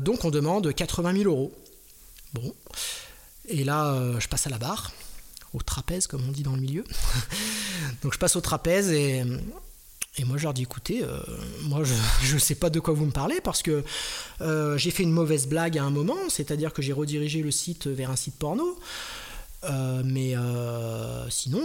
donc 0.01 0.25
on 0.25 0.31
demande 0.31 0.73
80 0.73 1.17
000 1.19 1.31
euros. 1.31 1.53
Bon. 2.33 2.55
Et 3.49 3.65
là, 3.65 4.19
je 4.19 4.29
passe 4.29 4.47
à 4.47 4.51
la 4.51 4.59
barre 4.59 4.93
au 5.55 5.63
trapèze, 5.63 6.07
comme 6.07 6.23
on 6.29 6.33
dit 6.33 6.43
dans 6.43 6.55
le 6.55 6.61
milieu. 6.61 6.85
Donc 8.03 8.13
je 8.13 8.19
passe 8.19 8.37
au 8.37 8.41
trapèze 8.41 8.91
et, 8.91 9.25
moi 10.25 10.37
je 10.37 10.45
leur 10.45 10.55
dis 10.55 10.63
écoutez, 10.63 11.03
euh, 11.03 11.19
moi 11.63 11.83
je 11.85 12.35
ne 12.35 12.39
sais 12.39 12.55
pas 12.55 12.71
de 12.71 12.81
quoi 12.81 12.93
vous 12.93 13.07
me 13.07 13.13
parlez 13.13 13.41
parce 13.41 13.63
que 13.63 13.85
euh, 14.41 14.77
j'ai 14.77 14.91
fait 14.91 15.03
une 15.05 15.13
mauvaise 15.13 15.47
blague 15.47 15.79
à 15.79 15.85
un 15.85 15.91
moment, 15.91 16.17
c'est-à-dire 16.29 16.73
que 16.73 16.83
j'ai 16.83 16.93
redirigé 16.93 17.43
le 17.43 17.51
site 17.51 17.87
vers 17.87 18.11
un 18.11 18.17
site 18.17 18.37
porno. 18.37 18.79
Euh, 19.65 20.03
mais 20.05 20.35
sinon, 21.31 21.63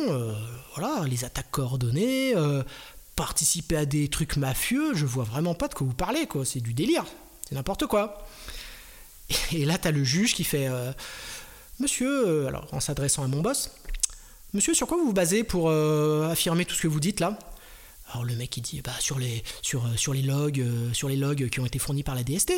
voilà, 0.75 1.05
les 1.05 1.25
attaques 1.25 1.51
coordonnées, 1.51 2.33
participer 3.15 3.75
à 3.75 3.85
des 3.85 4.07
trucs 4.07 4.37
mafieux, 4.37 4.95
je 4.95 5.05
vois 5.05 5.25
vraiment 5.25 5.53
pas 5.53 5.67
de 5.67 5.73
quoi 5.73 5.85
vous 5.85 5.93
parlez, 5.93 6.25
quoi. 6.25 6.45
C'est 6.45 6.61
du 6.61 6.73
délire, 6.73 7.05
c'est 7.47 7.55
n'importe 7.55 7.87
quoi. 7.87 8.25
Et 9.51 9.65
là, 9.65 9.77
t'as 9.77 9.91
le 9.91 10.03
juge 10.03 10.33
qui 10.33 10.43
fait 10.43 10.69
Monsieur, 11.79 12.47
alors 12.47 12.67
en 12.73 12.79
s'adressant 12.79 13.23
à 13.23 13.27
mon 13.27 13.41
boss, 13.41 13.71
Monsieur, 14.53 14.73
sur 14.73 14.87
quoi 14.87 14.97
vous 14.97 15.05
vous 15.05 15.13
basez 15.13 15.43
pour 15.43 15.69
euh, 15.69 16.27
affirmer 16.27 16.65
tout 16.65 16.73
ce 16.73 16.81
que 16.81 16.87
vous 16.87 16.99
dites 16.99 17.19
là? 17.19 17.37
Alors 18.11 18.23
le 18.23 18.35
mec 18.35 18.57
il 18.57 18.61
dit 18.61 18.81
bah 18.81 18.91
sur 18.99 19.19
les 19.19 19.43
sur, 19.61 19.85
euh, 19.85 19.95
sur 19.95 20.15
les 20.15 20.23
logs 20.23 20.59
euh, 20.59 20.91
sur 20.93 21.07
les 21.07 21.15
logs 21.15 21.47
qui 21.49 21.59
ont 21.59 21.67
été 21.67 21.77
fournis 21.77 22.01
par 22.01 22.15
la 22.15 22.23
DST. 22.23 22.53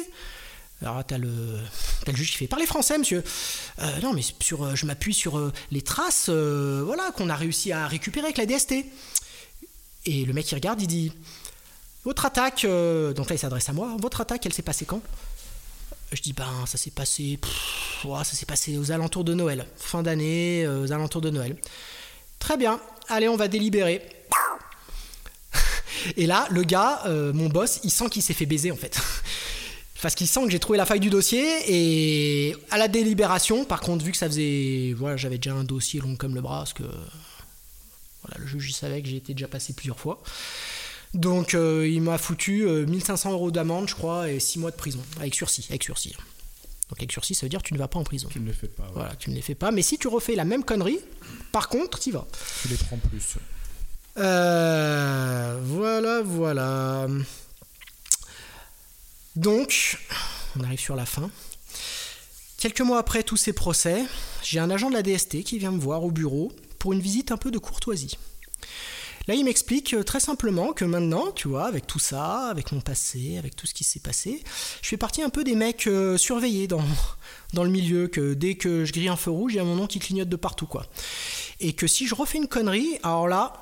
Alors 0.81 1.03
t'as 1.05 1.17
le 1.17 1.29
as 2.07 2.11
le 2.11 2.15
juge 2.15 2.31
qui 2.31 2.37
fait 2.37 2.47
parler 2.47 2.65
français 2.65 2.97
monsieur. 2.97 3.23
non 4.01 4.13
mais 4.13 4.21
sur 4.39 4.73
je 4.75 4.85
m'appuie 4.85 5.13
sur 5.13 5.51
les 5.69 5.81
traces 5.81 6.29
voilà 6.29 7.11
qu'on 7.11 7.29
a 7.29 7.35
réussi 7.35 7.71
à 7.71 7.87
récupérer 7.87 8.27
avec 8.27 8.37
la 8.37 8.45
DST. 8.45 8.73
Et 10.05 10.25
le 10.25 10.33
mec 10.33 10.49
il 10.49 10.55
regarde 10.55 10.81
il 10.81 10.87
dit 10.87 11.11
votre 12.03 12.25
attaque 12.25 12.63
donc 12.63 13.29
là 13.29 13.35
il 13.35 13.37
s'adresse 13.37 13.69
à 13.69 13.73
moi 13.73 13.95
votre 13.99 14.21
attaque 14.21 14.43
elle 14.47 14.53
s'est 14.53 14.63
passée 14.63 14.85
quand? 14.85 15.01
Je 16.11 16.21
dis 16.21 16.33
ben 16.33 16.65
ça 16.65 16.77
s'est 16.77 16.91
passé 16.91 17.39
ça 18.03 18.23
s'est 18.23 18.45
passé 18.45 18.77
aux 18.77 18.91
alentours 18.91 19.23
de 19.23 19.33
Noël. 19.33 19.65
Fin 19.77 20.03
d'année 20.03 20.65
euh, 20.65 20.83
aux 20.83 20.91
alentours 20.91 21.21
de 21.21 21.29
Noël. 21.29 21.55
Très 22.39 22.57
bien. 22.57 22.79
Allez 23.07 23.29
on 23.29 23.37
va 23.37 23.47
délibérer. 23.47 24.01
Et 26.17 26.25
là 26.25 26.47
le 26.49 26.63
gars 26.63 27.03
euh, 27.05 27.31
mon 27.33 27.47
boss 27.47 27.79
il 27.83 27.91
sent 27.91 28.09
qu'il 28.09 28.23
s'est 28.23 28.33
fait 28.33 28.45
baiser 28.45 28.71
en 28.71 28.75
fait. 28.75 28.99
Parce 30.01 30.15
qu'il 30.15 30.27
sent 30.27 30.43
que 30.45 30.49
j'ai 30.49 30.59
trouvé 30.59 30.77
la 30.77 30.87
faille 30.87 30.99
du 30.99 31.11
dossier 31.11 31.45
et 31.67 32.55
à 32.71 32.79
la 32.79 32.87
délibération 32.87 33.65
par 33.65 33.81
contre 33.81 34.03
vu 34.03 34.11
que 34.11 34.17
ça 34.17 34.25
faisait 34.27 34.95
voilà 34.97 35.15
j'avais 35.15 35.37
déjà 35.37 35.53
un 35.53 35.63
dossier 35.63 35.99
long 35.99 36.15
comme 36.15 36.33
le 36.33 36.41
bras 36.41 36.57
parce 36.57 36.73
que 36.73 36.81
voilà 36.81 38.39
le 38.39 38.47
juge 38.47 38.71
il 38.71 38.73
savait 38.73 39.03
que 39.03 39.07
j'ai 39.07 39.17
été 39.17 39.35
déjà 39.35 39.47
passé 39.47 39.73
plusieurs 39.73 39.99
fois 39.99 40.23
donc 41.13 41.53
euh, 41.53 41.87
il 41.87 42.01
m'a 42.01 42.17
foutu 42.17 42.65
1500 42.65 43.29
euh, 43.29 43.33
euros 43.33 43.51
d'amende, 43.51 43.89
je 43.89 43.95
crois, 43.95 44.29
et 44.31 44.39
6 44.39 44.59
mois 44.59 44.71
de 44.71 44.75
prison, 44.75 45.01
avec 45.19 45.35
sursis, 45.35 45.65
avec 45.69 45.83
sursis. 45.83 46.15
Donc 46.89 46.99
avec 46.99 47.11
sursis, 47.11 47.35
ça 47.35 47.45
veut 47.45 47.49
dire 47.49 47.61
que 47.61 47.67
tu 47.67 47.73
ne 47.73 47.79
vas 47.79 47.87
pas 47.87 47.99
en 47.99 48.03
prison. 48.03 48.27
Tu 48.31 48.39
ne 48.39 48.47
les 48.47 48.53
fais 48.53 48.67
pas. 48.67 48.89
Voilà, 48.93 49.15
tu 49.15 49.29
ne 49.29 49.35
les 49.35 49.41
fais 49.41 49.55
pas. 49.55 49.71
Mais 49.71 49.81
si 49.81 49.97
tu 49.97 50.07
refais 50.07 50.35
la 50.35 50.45
même 50.45 50.63
connerie, 50.63 50.99
par 51.51 51.69
contre, 51.69 51.99
tu 51.99 52.09
y 52.09 52.11
vas. 52.11 52.27
Tu 52.61 52.67
les 52.67 52.77
prends 52.77 52.97
plus. 52.97 53.37
Euh, 54.17 55.59
voilà, 55.63 56.21
voilà. 56.21 57.07
Donc, 59.35 59.97
on 60.57 60.63
arrive 60.63 60.79
sur 60.79 60.95
la 60.95 61.05
fin. 61.05 61.29
Quelques 62.57 62.81
mois 62.81 62.99
après 62.99 63.23
tous 63.23 63.37
ces 63.37 63.53
procès, 63.53 64.03
j'ai 64.43 64.59
un 64.59 64.69
agent 64.69 64.89
de 64.89 64.95
la 64.95 65.01
DST 65.01 65.43
qui 65.43 65.57
vient 65.57 65.71
me 65.71 65.79
voir 65.79 66.03
au 66.03 66.11
bureau 66.11 66.51
pour 66.77 66.93
une 66.93 66.99
visite 66.99 67.31
un 67.31 67.37
peu 67.37 67.51
de 67.51 67.57
courtoisie. 67.57 68.17
Là, 69.27 69.35
il 69.35 69.45
m'explique 69.45 69.93
euh, 69.93 70.03
très 70.03 70.19
simplement 70.19 70.73
que 70.73 70.83
maintenant, 70.83 71.31
tu 71.31 71.47
vois, 71.47 71.65
avec 71.65 71.85
tout 71.85 71.99
ça, 71.99 72.47
avec 72.47 72.71
mon 72.71 72.81
passé, 72.81 73.37
avec 73.37 73.55
tout 73.55 73.67
ce 73.67 73.73
qui 73.73 73.83
s'est 73.83 73.99
passé, 73.99 74.43
je 74.81 74.87
fais 74.87 74.97
partie 74.97 75.21
un 75.21 75.29
peu 75.29 75.43
des 75.43 75.55
mecs 75.55 75.87
euh, 75.87 76.17
surveillés 76.17 76.67
dans, 76.67 76.83
dans 77.53 77.63
le 77.63 77.69
milieu, 77.69 78.07
que 78.07 78.33
dès 78.33 78.55
que 78.55 78.83
je 78.85 78.91
grille 78.91 79.09
un 79.09 79.15
feu 79.15 79.31
rouge, 79.31 79.53
il 79.53 79.57
y 79.57 79.59
a 79.59 79.63
mon 79.63 79.75
nom 79.75 79.87
qui 79.87 79.99
clignote 79.99 80.29
de 80.29 80.35
partout, 80.35 80.65
quoi. 80.65 80.85
Et 81.59 81.73
que 81.73 81.85
si 81.85 82.07
je 82.07 82.15
refais 82.15 82.39
une 82.39 82.47
connerie, 82.47 82.97
alors 83.03 83.27
là, 83.27 83.53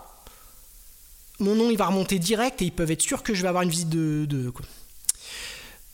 mon 1.40 1.56
nom, 1.56 1.70
il 1.70 1.78
va 1.78 1.88
remonter 1.88 2.20
direct 2.20 2.62
et 2.62 2.66
ils 2.66 2.72
peuvent 2.72 2.92
être 2.92 3.02
sûrs 3.02 3.24
que 3.24 3.34
je 3.34 3.42
vais 3.42 3.48
avoir 3.48 3.64
une 3.64 3.70
visite 3.70 3.90
de... 3.90 4.26
de. 4.26 4.54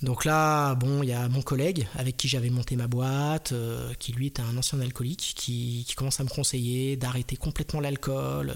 Donc 0.01 0.25
là, 0.25 0.75
bon, 0.75 1.01
il 1.01 1.09
y 1.09 1.13
a 1.13 1.27
mon 1.29 1.41
collègue 1.41 1.87
avec 1.95 2.17
qui 2.17 2.27
j'avais 2.27 2.49
monté 2.49 2.75
ma 2.75 2.87
boîte, 2.87 3.53
euh, 3.53 3.93
qui 3.97 4.11
lui 4.11 4.27
est 4.27 4.39
un 4.39 4.57
ancien 4.57 4.79
alcoolique, 4.81 5.33
qui 5.35 5.85
commence 5.95 6.19
à 6.19 6.23
me 6.23 6.29
conseiller 6.29 6.95
d'arrêter 6.97 7.37
complètement 7.37 7.79
l'alcool, 7.79 8.53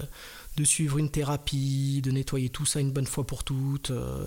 de 0.60 0.64
suivre 0.66 0.98
une 0.98 1.10
thérapie, 1.10 2.00
de 2.04 2.10
nettoyer 2.10 2.50
tout 2.50 2.66
ça 2.66 2.80
une 2.80 2.90
bonne 2.90 3.06
fois 3.06 3.26
pour 3.26 3.44
toutes. 3.44 3.90
Euh. 3.90 4.26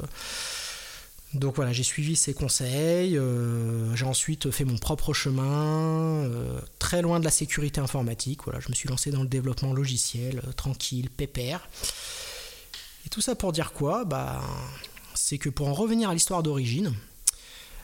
Donc 1.35 1.55
voilà, 1.55 1.73
j'ai 1.73 1.83
suivi 1.83 2.15
ses 2.15 2.33
conseils, 2.33 3.17
euh, 3.17 3.95
j'ai 3.95 4.05
ensuite 4.05 4.51
fait 4.51 4.65
mon 4.65 4.77
propre 4.77 5.13
chemin, 5.13 6.25
euh, 6.25 6.59
très 6.77 7.01
loin 7.01 7.19
de 7.19 7.25
la 7.25 7.31
sécurité 7.31 7.81
informatique. 7.81 8.43
Voilà, 8.43 8.59
je 8.59 8.69
me 8.69 8.75
suis 8.75 8.89
lancé 8.89 9.11
dans 9.11 9.23
le 9.23 9.27
développement 9.27 9.73
logiciel, 9.73 10.41
tranquille, 10.55 11.09
pépère. 11.09 11.67
Et 13.05 13.09
tout 13.09 13.21
ça 13.21 13.35
pour 13.35 13.51
dire 13.51 13.71
quoi? 13.71 14.05
Bah, 14.05 14.41
C'est 15.15 15.37
que 15.37 15.49
pour 15.49 15.67
en 15.67 15.73
revenir 15.73 16.09
à 16.09 16.13
l'histoire 16.13 16.43
d'origine, 16.43 16.93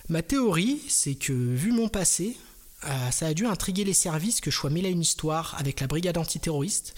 ma 0.10 0.22
théorie, 0.22 0.82
c'est 0.88 1.16
que 1.16 1.34
vu 1.34 1.72
mon 1.72 1.88
passé, 1.88 2.38
euh, 2.86 3.12
ça 3.12 3.28
a 3.28 3.34
dû 3.34 3.46
intriguer 3.46 3.84
les 3.84 3.94
services 3.94 4.40
que 4.40 4.50
je 4.50 4.56
sois 4.56 4.70
mêlé 4.70 4.88
à 4.88 4.92
une 4.92 5.02
histoire 5.02 5.56
avec 5.58 5.82
la 5.82 5.88
brigade 5.88 6.18
antiterroriste. 6.18 6.96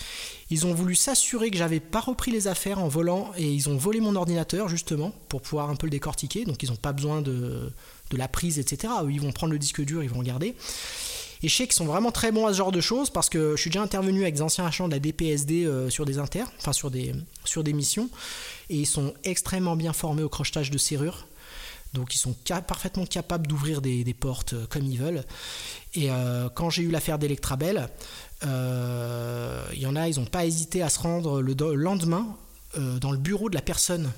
Ils 0.51 0.67
ont 0.67 0.73
voulu 0.73 0.95
s'assurer 0.95 1.49
que 1.49 1.57
j'avais 1.57 1.79
pas 1.79 1.99
repris 1.99 2.29
les 2.29 2.47
affaires 2.47 2.79
en 2.79 2.87
volant 2.87 3.31
et 3.35 3.51
ils 3.51 3.67
ont 3.67 3.77
volé 3.77 3.99
mon 3.99 4.15
ordinateur 4.15 4.67
justement 4.69 5.11
pour 5.27 5.41
pouvoir 5.41 5.69
un 5.69 5.75
peu 5.75 5.87
le 5.87 5.91
décortiquer. 5.91 6.45
Donc 6.45 6.61
ils 6.61 6.69
n'ont 6.69 6.75
pas 6.75 6.93
besoin 6.93 7.21
de, 7.21 7.71
la 8.11 8.27
prise, 8.27 8.59
etc. 8.59 8.93
ils 9.09 9.21
vont 9.21 9.31
prendre 9.31 9.53
le 9.53 9.59
disque 9.59 9.81
dur, 9.81 10.03
ils 10.03 10.09
vont 10.09 10.19
regarder. 10.19 10.55
Et 11.43 11.47
je 11.47 11.55
sais 11.55 11.65
qu'ils 11.65 11.73
sont 11.73 11.85
vraiment 11.85 12.11
très 12.11 12.31
bons 12.31 12.45
à 12.45 12.53
ce 12.53 12.57
genre 12.57 12.71
de 12.71 12.81
choses 12.81 13.09
parce 13.09 13.29
que 13.29 13.55
je 13.55 13.61
suis 13.61 13.71
déjà 13.71 13.81
intervenu 13.81 14.21
avec 14.21 14.35
des 14.35 14.41
anciens 14.43 14.67
agents 14.67 14.87
de 14.87 14.93
la 14.93 14.99
DPSD 14.99 15.65
euh, 15.65 15.89
sur 15.89 16.05
des 16.05 16.19
inters, 16.19 16.51
enfin 16.59 16.73
sur 16.73 16.91
des, 16.91 17.15
sur 17.45 17.63
des 17.63 17.73
missions, 17.73 18.09
et 18.69 18.75
ils 18.75 18.85
sont 18.85 19.15
extrêmement 19.23 19.75
bien 19.75 19.93
formés 19.93 20.21
au 20.21 20.29
crochetage 20.29 20.69
de 20.69 20.77
serrures. 20.77 21.25
Donc 21.93 22.15
ils 22.15 22.17
sont 22.17 22.35
parfaitement 22.67 23.05
capables 23.05 23.47
d'ouvrir 23.47 23.81
des, 23.81 24.13
portes 24.13 24.53
euh, 24.53 24.65
comme 24.67 24.85
ils 24.85 24.97
veulent. 24.97 25.23
Et 25.93 26.09
euh, 26.09 26.49
quand 26.49 26.69
j'ai 26.69 26.83
eu 26.83 26.91
l'affaire 26.91 27.19
d'Electrabel, 27.19 27.89
euh, 28.45 29.63
il 29.73 29.81
y 29.81 29.85
en 29.85 29.95
a, 29.95 30.07
ils 30.07 30.19
n'ont 30.19 30.25
pas 30.25 30.45
hésité 30.45 30.81
à 30.81 30.89
se 30.89 30.99
rendre 30.99 31.41
le 31.41 31.53
lendemain 31.75 32.35
dans 33.01 33.11
le 33.11 33.17
bureau 33.17 33.49
de 33.49 33.55
la 33.55 33.61
personne 33.61 34.09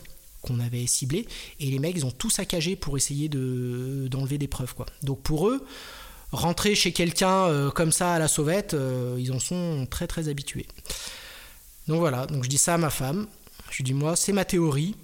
qu'on 0.44 0.60
avait 0.60 0.86
ciblée. 0.86 1.28
Et 1.60 1.66
les 1.66 1.80
mecs, 1.80 1.96
ils 1.96 2.06
ont 2.06 2.12
tout 2.12 2.30
saccagé 2.30 2.76
pour 2.76 2.98
essayer 2.98 3.28
d'enlever 3.28 4.38
des 4.38 4.48
preuves. 4.48 4.76
Donc 5.02 5.24
pour 5.24 5.50
eux, 5.50 5.66
rentrer 6.32 6.76
chez 6.76 6.92
quelqu'un 6.92 7.72
comme 7.72 7.92
ça 7.92 8.14
à 8.14 8.20
la 8.20 8.28
sauvette, 8.28 8.76
ils 9.18 9.32
en 9.32 9.40
sont 9.40 9.88
très 9.90 10.06
très 10.06 10.30
habitués. 10.30 10.68
Donc 11.88 11.98
voilà, 11.98 12.28
donc 12.28 12.44
je 12.44 12.50
dis 12.50 12.60
ça 12.60 12.76
à 12.76 12.78
ma 12.78 12.92
femme. 12.92 13.26
Je 13.72 13.78
lui 13.78 13.84
dis 13.86 13.94
moi, 13.96 14.16
c'est 14.16 14.34
ma 14.34 14.46
théorie. 14.46 14.96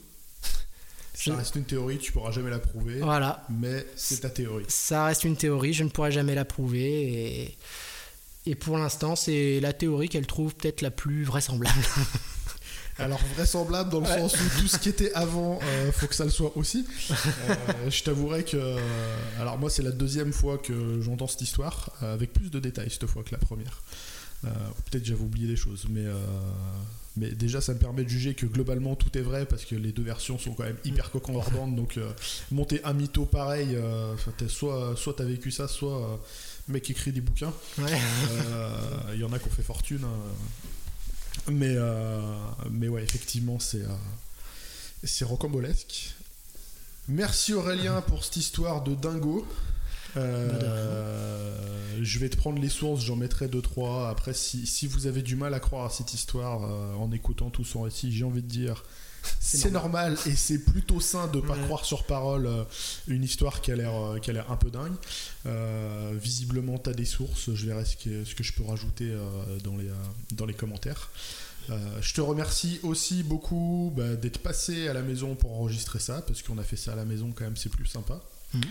Ça 1.26 1.36
reste 1.36 1.56
une 1.56 1.66
théorie, 1.66 1.98
tu 1.98 2.12
pourras 2.12 2.32
jamais 2.32 2.50
la 2.50 2.60
prouver. 2.60 3.00
Voilà. 3.00 3.46
Mais 3.50 3.86
c'est 3.96 4.22
ta 4.22 4.30
théorie. 4.30 4.66
Ça 4.68 5.06
reste 5.06 5.24
une 5.24 5.36
théorie, 5.36 5.74
je 5.74 5.84
ne 5.84 5.90
pourrai 5.90 6.12
jamais 6.12 6.36
la 6.36 6.46
prouver. 6.46 6.88
Et, 6.92 7.58
et 8.46 8.56
pour 8.56 8.78
l'instant, 8.78 9.16
c'est 9.16 9.60
la 9.60 9.74
théorie 9.74 10.10
qu'elle 10.10 10.28
trouve 10.28 10.56
peut-être 10.56 10.82
la 10.82 10.92
plus 10.92 11.24
vraisemblable. 11.24 11.80
Alors 13.00 13.20
vraisemblable 13.36 13.90
dans 13.90 14.02
le 14.02 14.06
sens 14.06 14.36
où 14.36 14.60
tout 14.60 14.68
ce 14.68 14.78
qui 14.78 14.90
était 14.90 15.14
avant, 15.14 15.60
euh, 15.64 15.92
faut 15.92 16.08
que 16.08 16.16
ça 16.16 16.26
le 16.26 16.30
soit 16.30 16.56
aussi. 16.58 16.86
Euh, 17.12 17.90
je 17.90 18.04
t'avouerai 18.04 18.44
que, 18.44 18.58
euh, 18.58 18.78
alors 19.40 19.58
moi 19.58 19.70
c'est 19.70 19.84
la 19.84 19.92
deuxième 19.92 20.34
fois 20.34 20.58
que 20.58 21.00
j'entends 21.02 21.28
cette 21.28 21.42
histoire 21.42 21.92
avec 22.02 22.34
plus 22.34 22.52
de 22.52 22.60
détails 22.60 22.90
cette 22.90 23.06
fois 23.06 23.24
que 23.24 23.32
la 23.32 23.38
première. 23.38 23.82
Peut-être 24.42 25.06
j'avais 25.06 25.22
oublié 25.22 25.48
des 25.48 25.56
choses, 25.56 25.86
mais 25.90 26.06
mais 27.18 27.32
déjà, 27.32 27.60
ça 27.60 27.74
me 27.74 27.80
permet 27.80 28.04
de 28.04 28.10
juger 28.10 28.34
que 28.34 28.46
globalement 28.46 28.96
tout 28.96 29.18
est 29.18 29.22
vrai 29.22 29.46
parce 29.46 29.66
que 29.66 29.76
les 29.76 29.92
deux 29.92 30.04
versions 30.04 30.38
sont 30.38 30.54
quand 30.54 30.64
même 30.64 30.78
hyper 30.86 31.12
concordantes. 31.12 31.76
donc, 31.76 32.00
monter 32.52 32.82
un 32.86 32.94
mytho 32.94 33.26
pareil, 33.26 33.78
soit, 34.48 34.96
soit 34.96 35.16
t'as 35.16 35.26
vécu 35.26 35.52
ça, 35.52 35.68
soit 35.68 36.22
mec 36.70 36.90
écrit 36.90 37.12
des 37.12 37.22
bouquins. 37.22 37.54
Il 39.14 39.20
y 39.20 39.24
en 39.24 39.34
a 39.34 39.40
qui 39.40 39.48
ont 39.48 39.52
fait 39.52 39.64
fortune. 39.64 40.04
Hein. 40.04 41.52
Mais, 41.52 41.76
mais 42.72 42.88
ouais, 42.88 43.04
effectivement, 43.04 43.60
c'est 43.60 43.84
c'est 45.04 45.26
rocambolesque. 45.26 46.16
Merci 47.08 47.54
Aurélien 47.54 48.02
pour 48.02 48.24
cette 48.24 48.38
histoire 48.38 48.84
de 48.84 48.96
dingo. 48.96 49.48
Euh, 50.18 51.54
je 52.02 52.20
vais 52.20 52.30
te 52.30 52.38
prendre 52.38 52.60
les 52.62 52.70
sources, 52.70 53.04
j'en 53.04 53.16
mettrai 53.16 53.48
2-3. 53.48 54.10
Après, 54.10 54.34
si, 54.34 54.88
vous 54.88 55.08
avez 55.08 55.22
du 55.22 55.36
mal 55.36 55.54
à 55.54 55.60
croire 55.60 55.86
à 55.86 55.90
cette 55.90 56.14
histoire 56.14 56.64
euh, 56.64 56.94
en 56.96 57.12
écoutant 57.12 57.50
tout 57.50 57.66
son 57.66 57.82
récit, 57.84 58.12
j'ai 58.12 58.24
envie 58.24 58.42
de 58.42 58.48
dire 58.48 58.84
c'est 59.42 59.70
normal. 59.70 60.18
et 60.26 60.36
c'est 60.36 60.64
plutôt 60.64 61.02
sain 61.02 61.28
de 61.28 61.42
pas 61.42 61.58
croire 61.58 61.84
sur 61.84 62.06
parole 62.06 62.48
euh, 62.48 62.64
une 63.10 63.24
histoire 63.24 63.60
qui 63.60 63.70
a 63.72 63.76
l'air 63.76 63.92
qui 64.22 64.30
a 64.30 64.34
l'air 64.34 64.50
un 64.50 64.56
peu 64.56 64.72
dingue. 64.72 64.96
visiblement, 66.20 66.78
tu 66.78 66.90
as 66.90 66.94
des 66.94 67.06
sources, 67.06 67.54
je 67.54 67.66
verrai 67.66 67.86
ce 67.86 67.98
que, 67.98 68.24
ce 68.24 68.34
que 68.34 68.44
je 68.44 68.54
peux 68.54 68.64
rajouter 68.64 69.14
dans, 69.64 69.76
les, 69.76 69.90
dans 70.32 70.46
les 70.46 70.54
commentaires. 70.54 71.10
je 71.68 72.14
te 72.14 72.22
remercie 72.22 72.80
aussi 72.84 73.24
beaucoup 73.24 73.94
bah, 73.96 74.16
d'être 74.16 74.40
passé 74.40 74.88
à 74.88 74.94
la 74.94 75.02
maison 75.02 75.36
pour 75.36 75.52
enregistrer 75.52 76.00
ça, 76.00 76.22
parce 76.22 76.42
qu'on 76.42 76.58
a 76.58 76.64
fait 76.64 76.78
ça 76.78 76.94
à 76.94 76.96
la 76.96 77.06
maison 77.06 77.32
quand 77.36 77.44
même, 77.44 77.58
c'est 77.58 77.70
plus 77.70 77.88
sympa. 77.88 78.22
Mhm. 78.54 78.62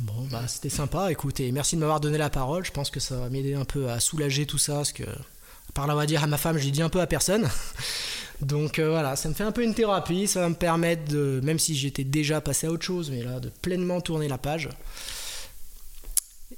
Bon, 0.00 0.26
bah, 0.30 0.42
c'était 0.48 0.70
sympa, 0.70 1.12
écoutez, 1.12 1.52
merci 1.52 1.76
de 1.76 1.80
m'avoir 1.80 2.00
donné 2.00 2.16
la 2.16 2.30
parole. 2.30 2.64
Je 2.64 2.70
pense 2.70 2.90
que 2.90 3.00
ça 3.00 3.16
va 3.16 3.28
m'aider 3.28 3.54
un 3.54 3.66
peu 3.66 3.90
à 3.90 4.00
soulager 4.00 4.46
tout 4.46 4.58
ça, 4.58 4.74
parce 4.74 4.92
que, 4.92 5.04
par 5.74 5.86
là, 5.86 5.94
on 5.94 5.96
va 5.96 6.06
dire 6.06 6.24
à 6.24 6.26
ma 6.26 6.38
femme, 6.38 6.56
je 6.56 6.64
l'ai 6.64 6.70
dit 6.70 6.82
un 6.82 6.88
peu 6.88 7.00
à 7.00 7.06
personne. 7.06 7.48
Donc 8.40 8.78
euh, 8.78 8.88
voilà, 8.88 9.16
ça 9.16 9.28
me 9.28 9.34
fait 9.34 9.44
un 9.44 9.52
peu 9.52 9.62
une 9.62 9.74
thérapie, 9.74 10.26
ça 10.26 10.40
va 10.40 10.48
me 10.48 10.54
permettre 10.54 11.04
de, 11.12 11.40
même 11.44 11.58
si 11.58 11.76
j'étais 11.76 12.04
déjà 12.04 12.40
passé 12.40 12.66
à 12.66 12.70
autre 12.70 12.84
chose, 12.84 13.10
mais 13.10 13.22
là, 13.22 13.38
de 13.38 13.50
pleinement 13.50 14.00
tourner 14.00 14.28
la 14.28 14.38
page. 14.38 14.70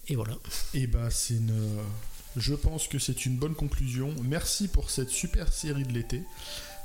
Et 0.06 0.14
voilà. 0.14 0.34
Et 0.74 0.86
bah, 0.86 1.10
c'est 1.10 1.34
une. 1.34 1.52
Je 2.36 2.54
pense 2.54 2.86
que 2.86 2.98
c'est 2.98 3.26
une 3.26 3.36
bonne 3.36 3.54
conclusion. 3.54 4.14
Merci 4.22 4.68
pour 4.68 4.90
cette 4.90 5.10
super 5.10 5.52
série 5.52 5.84
de 5.84 5.92
l'été. 5.92 6.22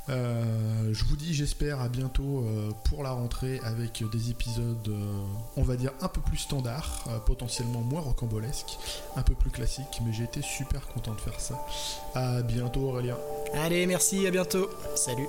Euh, 0.09 0.93
je 0.93 1.03
vous 1.05 1.15
dis, 1.15 1.33
j'espère, 1.33 1.81
à 1.81 1.89
bientôt 1.89 2.45
euh, 2.45 2.71
pour 2.85 3.03
la 3.03 3.11
rentrée 3.11 3.59
avec 3.63 4.03
des 4.11 4.29
épisodes, 4.29 4.87
euh, 4.87 5.23
on 5.55 5.63
va 5.63 5.75
dire, 5.75 5.91
un 6.01 6.07
peu 6.07 6.21
plus 6.21 6.37
standards, 6.37 7.21
potentiellement 7.25 7.81
moins 7.81 8.01
rocambolesques, 8.01 8.77
un 9.15 9.23
peu 9.23 9.35
plus 9.35 9.51
classiques, 9.51 10.01
mais 10.05 10.13
j'ai 10.13 10.23
été 10.23 10.41
super 10.41 10.87
content 10.87 11.13
de 11.13 11.21
faire 11.21 11.39
ça. 11.39 11.65
À 12.15 12.41
bientôt, 12.41 12.81
Aurélien. 12.81 13.17
Allez, 13.53 13.85
merci, 13.85 14.25
à 14.27 14.31
bientôt. 14.31 14.69
Salut. 14.95 15.27